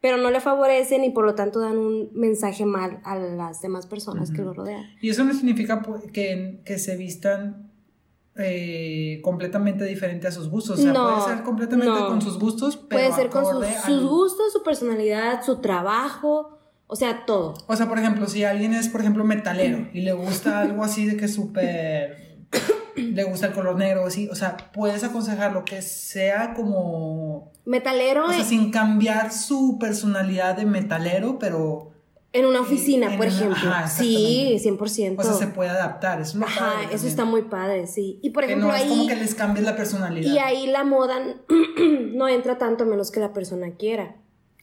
pero 0.00 0.16
no 0.16 0.30
le 0.30 0.40
favorecen 0.40 1.02
y 1.04 1.10
por 1.10 1.24
lo 1.24 1.34
tanto 1.34 1.58
dan 1.60 1.76
un 1.78 2.10
mensaje 2.14 2.64
mal 2.64 3.00
a 3.04 3.16
las 3.16 3.60
demás 3.62 3.86
personas 3.86 4.30
que 4.30 4.42
lo 4.42 4.54
rodean. 4.54 4.84
Y 5.02 5.10
eso 5.10 5.24
no 5.24 5.34
significa 5.34 5.82
pu- 5.82 6.10
que, 6.12 6.60
que 6.64 6.78
se 6.78 6.96
vistan 6.96 7.70
eh, 8.36 9.20
completamente 9.22 9.84
diferente 9.84 10.28
a 10.28 10.30
sus 10.30 10.48
gustos. 10.48 10.78
O 10.78 10.82
sea, 10.82 10.92
No, 10.92 11.14
puede 11.16 11.34
ser 11.34 11.44
completamente 11.44 11.92
no. 11.92 12.06
con 12.06 12.22
sus 12.22 12.38
gustos, 12.38 12.76
pero 12.76 13.00
Puede 13.02 13.12
ser 13.12 13.30
con 13.30 13.44
sus, 13.44 13.66
sus 13.84 14.04
gustos, 14.08 14.52
su 14.52 14.62
personalidad, 14.62 15.42
su 15.44 15.56
trabajo, 15.60 16.56
o 16.86 16.94
sea, 16.96 17.26
todo. 17.26 17.54
O 17.66 17.74
sea, 17.76 17.88
por 17.88 17.98
ejemplo, 17.98 18.26
si 18.28 18.44
alguien 18.44 18.74
es, 18.74 18.88
por 18.88 19.00
ejemplo, 19.00 19.24
metalero 19.24 19.88
y 19.92 20.02
le 20.02 20.12
gusta 20.12 20.60
algo 20.60 20.84
así 20.84 21.06
de 21.06 21.16
que 21.16 21.26
súper... 21.28 22.27
le 23.14 23.24
gusta 23.24 23.46
el 23.48 23.52
color 23.52 23.76
negro 23.76 24.04
o 24.04 24.06
así, 24.06 24.28
o 24.28 24.34
sea, 24.34 24.56
puedes 24.72 25.04
aconsejarlo 25.04 25.64
que 25.64 25.82
sea 25.82 26.54
como... 26.54 27.52
Metalero 27.64 28.24
O 28.26 28.28
sea, 28.30 28.38
en- 28.40 28.44
sin 28.46 28.70
cambiar 28.70 29.32
su 29.32 29.78
personalidad 29.78 30.56
de 30.56 30.64
metalero, 30.66 31.38
pero... 31.38 31.90
en 32.32 32.46
una 32.46 32.60
oficina, 32.60 33.06
en 33.12 33.18
por 33.18 33.26
una- 33.26 33.34
ejemplo. 33.36 33.70
ajá, 33.70 33.88
sí, 33.88 34.52
exactamente. 34.54 35.14
100%. 35.14 35.18
O 35.18 35.22
sea, 35.22 35.32
se 35.34 35.46
puede 35.48 35.70
adaptar. 35.70 36.20
Eso 36.20 36.30
es 36.30 36.34
lo 36.36 36.46
Ajá, 36.46 36.60
padre 36.60 36.74
eso 36.84 36.90
también. 36.92 37.08
está 37.08 37.24
muy 37.24 37.42
padre, 37.42 37.86
sí. 37.86 38.18
Y 38.22 38.30
por 38.30 38.44
Que 38.44 38.52
ejemplo, 38.52 38.68
no 38.68 38.74
es 38.74 38.82
ahí... 38.82 38.88
como 38.88 39.06
que 39.06 39.16
les 39.16 39.34
cambies 39.34 39.64
la 39.66 39.76
personalidad. 39.76 40.32
Y 40.32 40.38
ahí 40.38 40.66
la 40.66 40.84
moda 40.84 41.16
no 42.14 42.28
entra 42.28 42.58
tanto 42.58 42.84
a 42.84 42.86
menos 42.86 43.10
que 43.10 43.20
la 43.20 43.32
persona 43.32 43.72
quiera. 43.76 44.16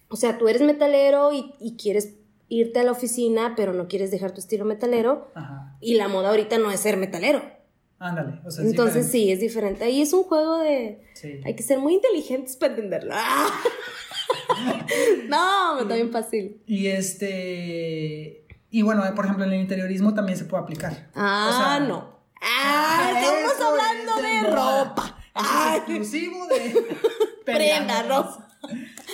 O 0.10 0.16
sea, 0.16 0.38
tú 0.38 0.48
eres 0.48 0.62
metalero 0.62 1.32
y, 1.34 1.54
y 1.60 1.76
quieres 1.78 2.14
irte 2.48 2.80
a 2.80 2.84
la 2.84 2.92
oficina, 2.92 3.54
pero 3.58 3.74
no 3.74 3.88
quieres 3.88 4.12
dejar 4.12 4.32
tu 4.32 4.40
estilo 4.40 4.66
metalero. 4.66 5.32
Ajá. 5.34 5.76
Y 5.82 5.96
la 5.96 6.08
moda 6.08 6.30
ahorita 6.30 6.58
no 6.60 6.72
es 6.72 6.80
ser 6.80 6.96
metalero. 6.98 7.42
Ándale. 8.00 8.42
O 8.46 8.52
sea, 8.52 8.64
es 8.64 8.72
Entonces 8.72 9.10
sí, 9.10 9.32
es 9.32 9.40
diferente. 9.40 9.86
Ahí 9.86 10.02
es 10.02 10.14
un 10.14 10.24
juego 10.24 10.60
de... 10.60 11.02
Sí. 11.14 11.40
Hay 11.46 11.56
que 11.56 11.64
ser 11.64 11.80
muy 11.80 11.94
inteligentes 11.96 12.58
para 12.58 12.74
entenderlo. 12.74 13.14
¡Ah! 13.16 13.50
no, 15.30 15.76
me 15.76 15.82
está 15.82 15.96
bien 15.96 16.12
fácil. 16.12 16.62
Y 16.66 16.88
este. 16.88 18.46
Y 18.70 18.82
bueno, 18.82 19.04
por 19.16 19.26
ejemplo, 19.26 19.46
en 19.46 19.54
el 19.54 19.62
interiorismo 19.62 20.14
también 20.14 20.38
se 20.38 20.46
puede 20.46 20.64
aplicar. 20.64 21.10
Ah, 21.16 21.50
O 21.50 21.58
sea, 21.58 21.80
no. 21.88 22.20
Ah, 22.42 23.14
estamos 23.16 23.54
eso 23.54 23.68
hablando 23.68 24.12
es 24.18 24.44
de 24.44 24.50
ropa. 24.50 25.18
Es 25.36 25.78
exclusivo 25.78 26.48
de. 26.48 26.96
Prenda, 27.46 28.02
peleamos. 28.02 28.40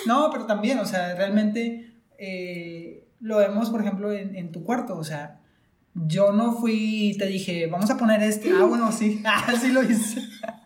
No, 0.06 0.30
pero 0.32 0.46
también, 0.46 0.78
o 0.78 0.86
sea, 0.86 1.14
realmente 1.14 1.94
eh, 2.18 3.06
lo 3.20 3.38
vemos, 3.38 3.70
por 3.70 3.80
ejemplo, 3.80 4.12
en, 4.12 4.34
en 4.34 4.50
tu 4.52 4.64
cuarto. 4.64 4.96
O 4.96 5.04
sea, 5.04 5.41
yo 5.94 6.32
no 6.32 6.54
fui 6.54 7.10
y 7.10 7.18
te 7.18 7.26
dije, 7.26 7.66
vamos 7.66 7.90
a 7.90 7.96
poner 7.96 8.22
este. 8.22 8.50
Ah, 8.52 8.64
bueno, 8.64 8.90
sí. 8.92 9.22
Ah, 9.26 9.52
sí 9.60 9.72
lo 9.72 9.82
hice. 9.82 10.22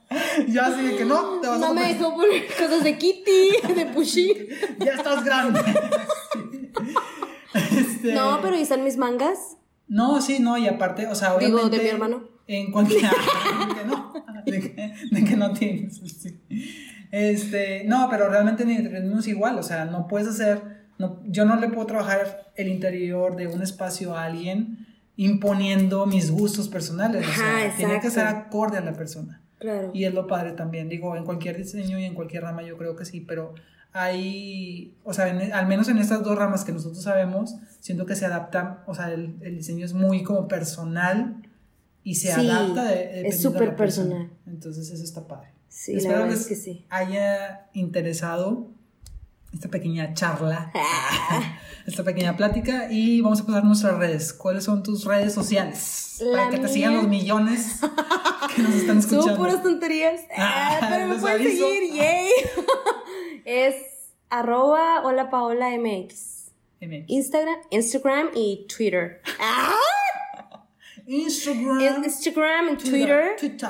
Yo 0.49 0.63
así 0.63 0.83
de 0.83 0.97
que 0.97 1.05
no, 1.05 1.41
te 1.41 1.49
vas 1.49 1.57
a 1.61 1.67
No 1.67 1.75
me 1.75 1.93
dejó 1.93 2.15
poner 2.15 2.47
cosas 2.47 2.85
de 2.85 2.97
Kitty, 2.97 3.75
de 3.75 3.87
Pushy. 3.87 4.49
Ya 4.79 4.93
estás 4.93 5.25
grande. 5.25 5.61
Este, 7.55 8.15
No, 8.15 8.39
pero 8.41 8.57
¿y 8.57 8.63
están 8.63 8.85
mis 8.85 8.97
mangas? 8.97 9.57
No, 9.89 10.21
sí, 10.21 10.39
no, 10.39 10.57
y 10.59 10.69
aparte, 10.69 11.07
o 11.09 11.15
sea, 11.17 11.37
Digo, 11.39 11.57
obviamente. 11.57 11.79
de 11.79 11.83
mi 11.83 11.89
hermano. 11.89 12.29
En 12.47 12.71
cualquier. 12.71 13.03
de 13.03 13.75
que 13.75 13.85
no, 13.85 14.13
de 14.45 14.61
que, 14.61 14.95
de 15.11 15.25
que 15.25 15.37
no 15.37 15.53
tienes. 15.53 15.97
sí. 15.97 16.41
Este, 17.11 17.85
no, 17.85 18.09
pero 18.11 18.29
realmente 18.29 18.63
en 18.63 18.71
el 18.71 19.19
es 19.19 19.27
igual, 19.27 19.59
o 19.59 19.63
sea, 19.63 19.87
no 19.87 20.07
puedes 20.07 20.29
hacer. 20.29 20.87
No, 20.99 21.21
yo 21.25 21.45
no 21.45 21.57
le 21.57 21.69
puedo 21.69 21.87
trabajar 21.87 22.53
el 22.55 22.69
interior 22.69 23.37
de 23.37 23.49
un 23.49 23.63
espacio 23.63 24.17
a 24.17 24.25
alguien 24.25 24.87
imponiendo 25.17 26.07
mis 26.07 26.31
gustos 26.31 26.69
personales. 26.69 27.27
o 27.27 27.33
sea, 27.33 27.67
Ajá, 27.67 27.77
tiene 27.77 28.01
que 28.01 28.11
ser 28.11 28.27
acorde 28.27 28.79
a 28.79 28.83
la 28.83 28.93
persona. 28.93 29.41
Claro. 29.59 29.91
Y 29.95 30.05
es 30.05 30.13
lo 30.13 30.27
padre 30.27 30.53
también, 30.53 30.89
digo, 30.89 31.17
en 31.17 31.25
cualquier 31.25 31.57
diseño 31.57 31.99
y 31.99 32.05
en 32.05 32.15
cualquier 32.15 32.43
rama 32.43 32.63
yo 32.63 32.77
creo 32.77 32.95
que 32.95 33.05
sí, 33.07 33.21
pero 33.23 33.55
hay, 33.93 34.95
o 35.05 35.15
sea, 35.15 35.29
en- 35.29 35.53
al 35.55 35.67
menos 35.67 35.89
en 35.89 35.97
estas 35.99 36.23
dos 36.23 36.37
ramas 36.37 36.65
que 36.65 36.73
nosotros 36.73 37.03
sabemos, 37.03 37.55
siento 37.81 38.05
que 38.05 38.15
se 38.15 38.27
adaptan, 38.27 38.81
o 38.87 38.95
sea, 38.95 39.11
el, 39.13 39.37
el 39.41 39.57
diseño 39.57 39.87
es 39.87 39.95
muy 39.95 40.23
como 40.23 40.47
personal 40.49 41.43
y 42.05 42.17
se 42.17 42.33
Sí, 42.35 42.49
adapta 42.51 42.85
de, 42.85 43.27
es 43.27 43.41
súper 43.41 43.69
la 43.69 43.77
persona. 43.77 44.09
personal. 44.11 44.31
Entonces 44.47 44.91
eso 44.91 45.03
está 45.03 45.27
padre. 45.27 45.49
Sí, 45.69 45.93
la 45.93 45.99
Espero 45.99 46.19
verdad 46.21 46.31
les 46.31 46.41
es 46.43 46.47
que 46.49 46.55
sí. 46.57 46.85
haya 46.91 47.69
interesado 47.73 48.69
esta 49.57 49.69
pequeña 49.69 50.13
charla, 50.15 50.71
esta 51.87 52.05
pequeña 52.05 52.37
plática 52.37 52.89
y 52.91 53.21
vamos 53.23 53.41
a 53.41 53.47
pasar 53.47 53.63
a 53.63 53.67
nuestras 53.67 53.97
redes. 53.99 54.33
¿Cuáles 54.35 54.65
son 54.65 54.83
tus 54.83 55.05
redes 55.05 55.33
sociales? 55.33 56.19
La 56.21 56.39
Para 56.39 56.51
que 56.51 56.59
te 56.59 56.69
sigan 56.69 56.95
los 56.97 57.09
millones 57.09 57.81
que 58.55 58.63
nos 58.63 58.75
están 58.75 58.99
escuchando. 58.99 59.29
Son 59.29 59.37
puras 59.37 59.63
tonterías. 59.63 60.21
Ah, 60.37 60.79
Ah, 60.83 60.87
pero 60.91 61.07
me 61.09 61.15
pueden 61.17 61.41
aviso. 61.41 61.67
seguir, 61.67 61.93
yay. 61.95 62.29
es 63.45 63.75
arroba 64.29 65.03
hola 65.05 65.31
Paola 65.31 65.71
MX. 65.71 66.51
MX. 66.83 67.05
Instagram, 67.09 67.57
Instagram 67.71 68.29
y 68.35 68.67
Twitter. 68.69 69.23
Ah, 69.41 69.73
Instagram. 71.07 72.05
Instagram 72.05 72.69
y 72.75 72.77
Twitter. 72.77 73.37
Twitter. 73.39 73.69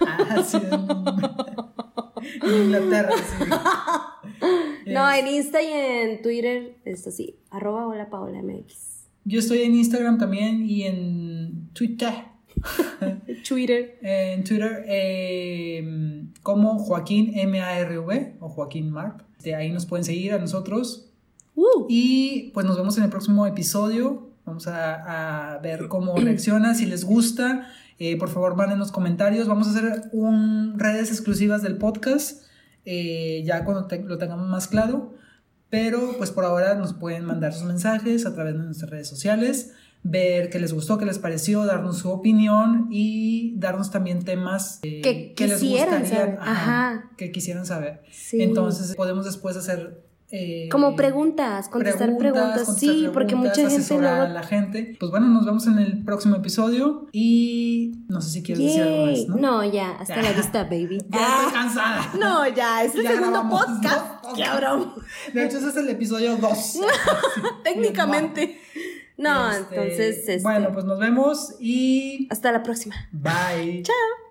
Ah, 0.00 0.42
sí. 0.44 0.58
En, 2.42 2.64
Inglaterra, 2.64 3.12
sí. 3.16 3.44
No, 4.92 5.12
en 5.12 5.26
Insta 5.26 5.62
y 5.62 5.70
en 5.70 6.22
Twitter 6.22 6.76
es 6.84 7.06
así, 7.06 7.36
arroba 7.50 7.86
hola 7.86 8.08
Paola 8.08 8.42
MX. 8.42 8.88
Yo 9.24 9.40
estoy 9.40 9.62
en 9.62 9.74
Instagram 9.74 10.18
también 10.18 10.64
y 10.64 10.84
en 10.84 11.68
Twitter. 11.74 12.12
Twitter. 13.48 13.98
En 14.00 14.44
Twitter 14.44 14.84
eh, 14.86 16.24
como 16.42 16.78
Joaquín 16.78 17.32
M-A-R-V 17.34 18.36
o 18.40 18.48
Joaquín 18.48 18.90
Marp. 18.90 19.20
De 19.42 19.54
ahí 19.54 19.70
nos 19.70 19.86
pueden 19.86 20.04
seguir 20.04 20.32
a 20.32 20.38
nosotros. 20.38 21.10
Uh, 21.54 21.86
Y 21.88 22.50
pues 22.54 22.64
nos 22.66 22.76
vemos 22.76 22.96
en 22.98 23.04
el 23.04 23.10
próximo 23.10 23.46
episodio. 23.46 24.30
Vamos 24.46 24.66
a, 24.66 25.54
a 25.54 25.58
ver 25.58 25.88
cómo 25.88 26.16
reacciona, 26.16 26.74
si 26.74 26.86
les 26.86 27.04
gusta. 27.04 27.70
Eh, 27.98 28.16
por 28.16 28.28
favor, 28.28 28.56
mándenos 28.56 28.92
comentarios. 28.92 29.48
Vamos 29.48 29.66
a 29.68 29.70
hacer 29.70 30.04
un, 30.12 30.78
redes 30.78 31.10
exclusivas 31.10 31.62
del 31.62 31.76
podcast. 31.76 32.42
eh, 32.84 33.42
ya 33.44 33.64
cuando 33.64 33.86
te- 33.86 34.02
lo 34.02 34.16
tengamos 34.18 34.48
más 34.48 34.66
claro. 34.68 35.14
Pero 35.70 36.14
pues 36.16 36.30
por 36.30 36.44
ahora 36.46 36.74
nos 36.74 36.94
pueden 36.94 37.24
mandar 37.26 37.52
sus 37.52 37.64
mensajes 37.64 38.24
a 38.24 38.34
través 38.34 38.54
de 38.54 38.60
nuestras 38.60 38.90
redes 38.90 39.06
sociales. 39.08 39.72
Ver 40.04 40.48
qué 40.48 40.58
les 40.58 40.72
gustó, 40.72 40.96
qué 40.96 41.04
les 41.04 41.18
pareció, 41.18 41.66
darnos 41.66 41.98
su 41.98 42.08
opinión 42.10 42.86
y 42.90 43.54
darnos 43.58 43.90
también 43.90 44.24
temas 44.24 44.78
eh, 44.84 45.34
Que 45.36 45.46
les 45.48 45.60
quisieran 45.60 46.00
gustaría 46.00 46.24
saber. 46.24 46.38
Ajá. 46.40 47.10
que 47.18 47.30
quisieran 47.32 47.66
saber. 47.66 48.02
sí. 48.10 48.40
Entonces 48.40 48.94
podemos 48.96 49.24
después 49.26 49.56
hacer 49.56 50.07
eh, 50.30 50.68
Como 50.70 50.94
preguntas, 50.94 51.68
contestar 51.68 52.16
preguntas, 52.18 52.64
contestar 52.64 52.74
sí, 52.78 53.08
porque 53.14 53.28
preguntas, 53.28 53.56
mucha 53.58 53.70
gente 53.70 53.76
asesorar 53.82 54.16
luego- 54.18 54.30
a 54.30 54.34
la 54.34 54.42
gente. 54.42 54.96
Pues 55.00 55.10
bueno, 55.10 55.26
nos 55.28 55.46
vemos 55.46 55.66
en 55.66 55.78
el 55.78 56.04
próximo 56.04 56.36
episodio 56.36 57.06
y 57.12 58.04
no 58.08 58.20
sé 58.20 58.30
si 58.30 58.42
quieres 58.42 58.64
decir 58.64 58.82
algo 58.82 59.06
más, 59.06 59.26
¿no? 59.28 59.36
No, 59.36 59.64
ya, 59.64 59.92
hasta 59.92 60.20
la 60.20 60.32
vista, 60.32 60.64
baby. 60.70 60.98
Ya 61.08 61.36
estoy 61.38 61.52
cansada. 61.52 62.12
No, 62.18 62.46
ya, 62.48 62.84
es 62.84 62.94
el 62.94 63.02
Ya 63.04 63.10
segundo 63.10 63.30
grabamos 63.30 63.64
podcast. 63.66 64.22
dos 64.24 64.34
que 64.34 64.44
hablamos. 64.44 64.88
De 65.32 65.44
hecho, 65.46 65.58
ese 65.58 65.68
es 65.68 65.76
el 65.76 65.88
episodio 65.88 66.36
2. 66.36 66.78
Técnicamente. 67.64 68.60
No, 69.16 69.50
Este, 69.50 69.74
entonces, 69.74 70.18
este, 70.28 70.42
Bueno, 70.42 70.70
pues 70.72 70.84
nos 70.84 70.98
vemos 70.98 71.54
y 71.58 72.28
hasta 72.30 72.52
la 72.52 72.62
próxima. 72.62 72.94
bye. 73.12 73.82
Chao. 73.82 74.27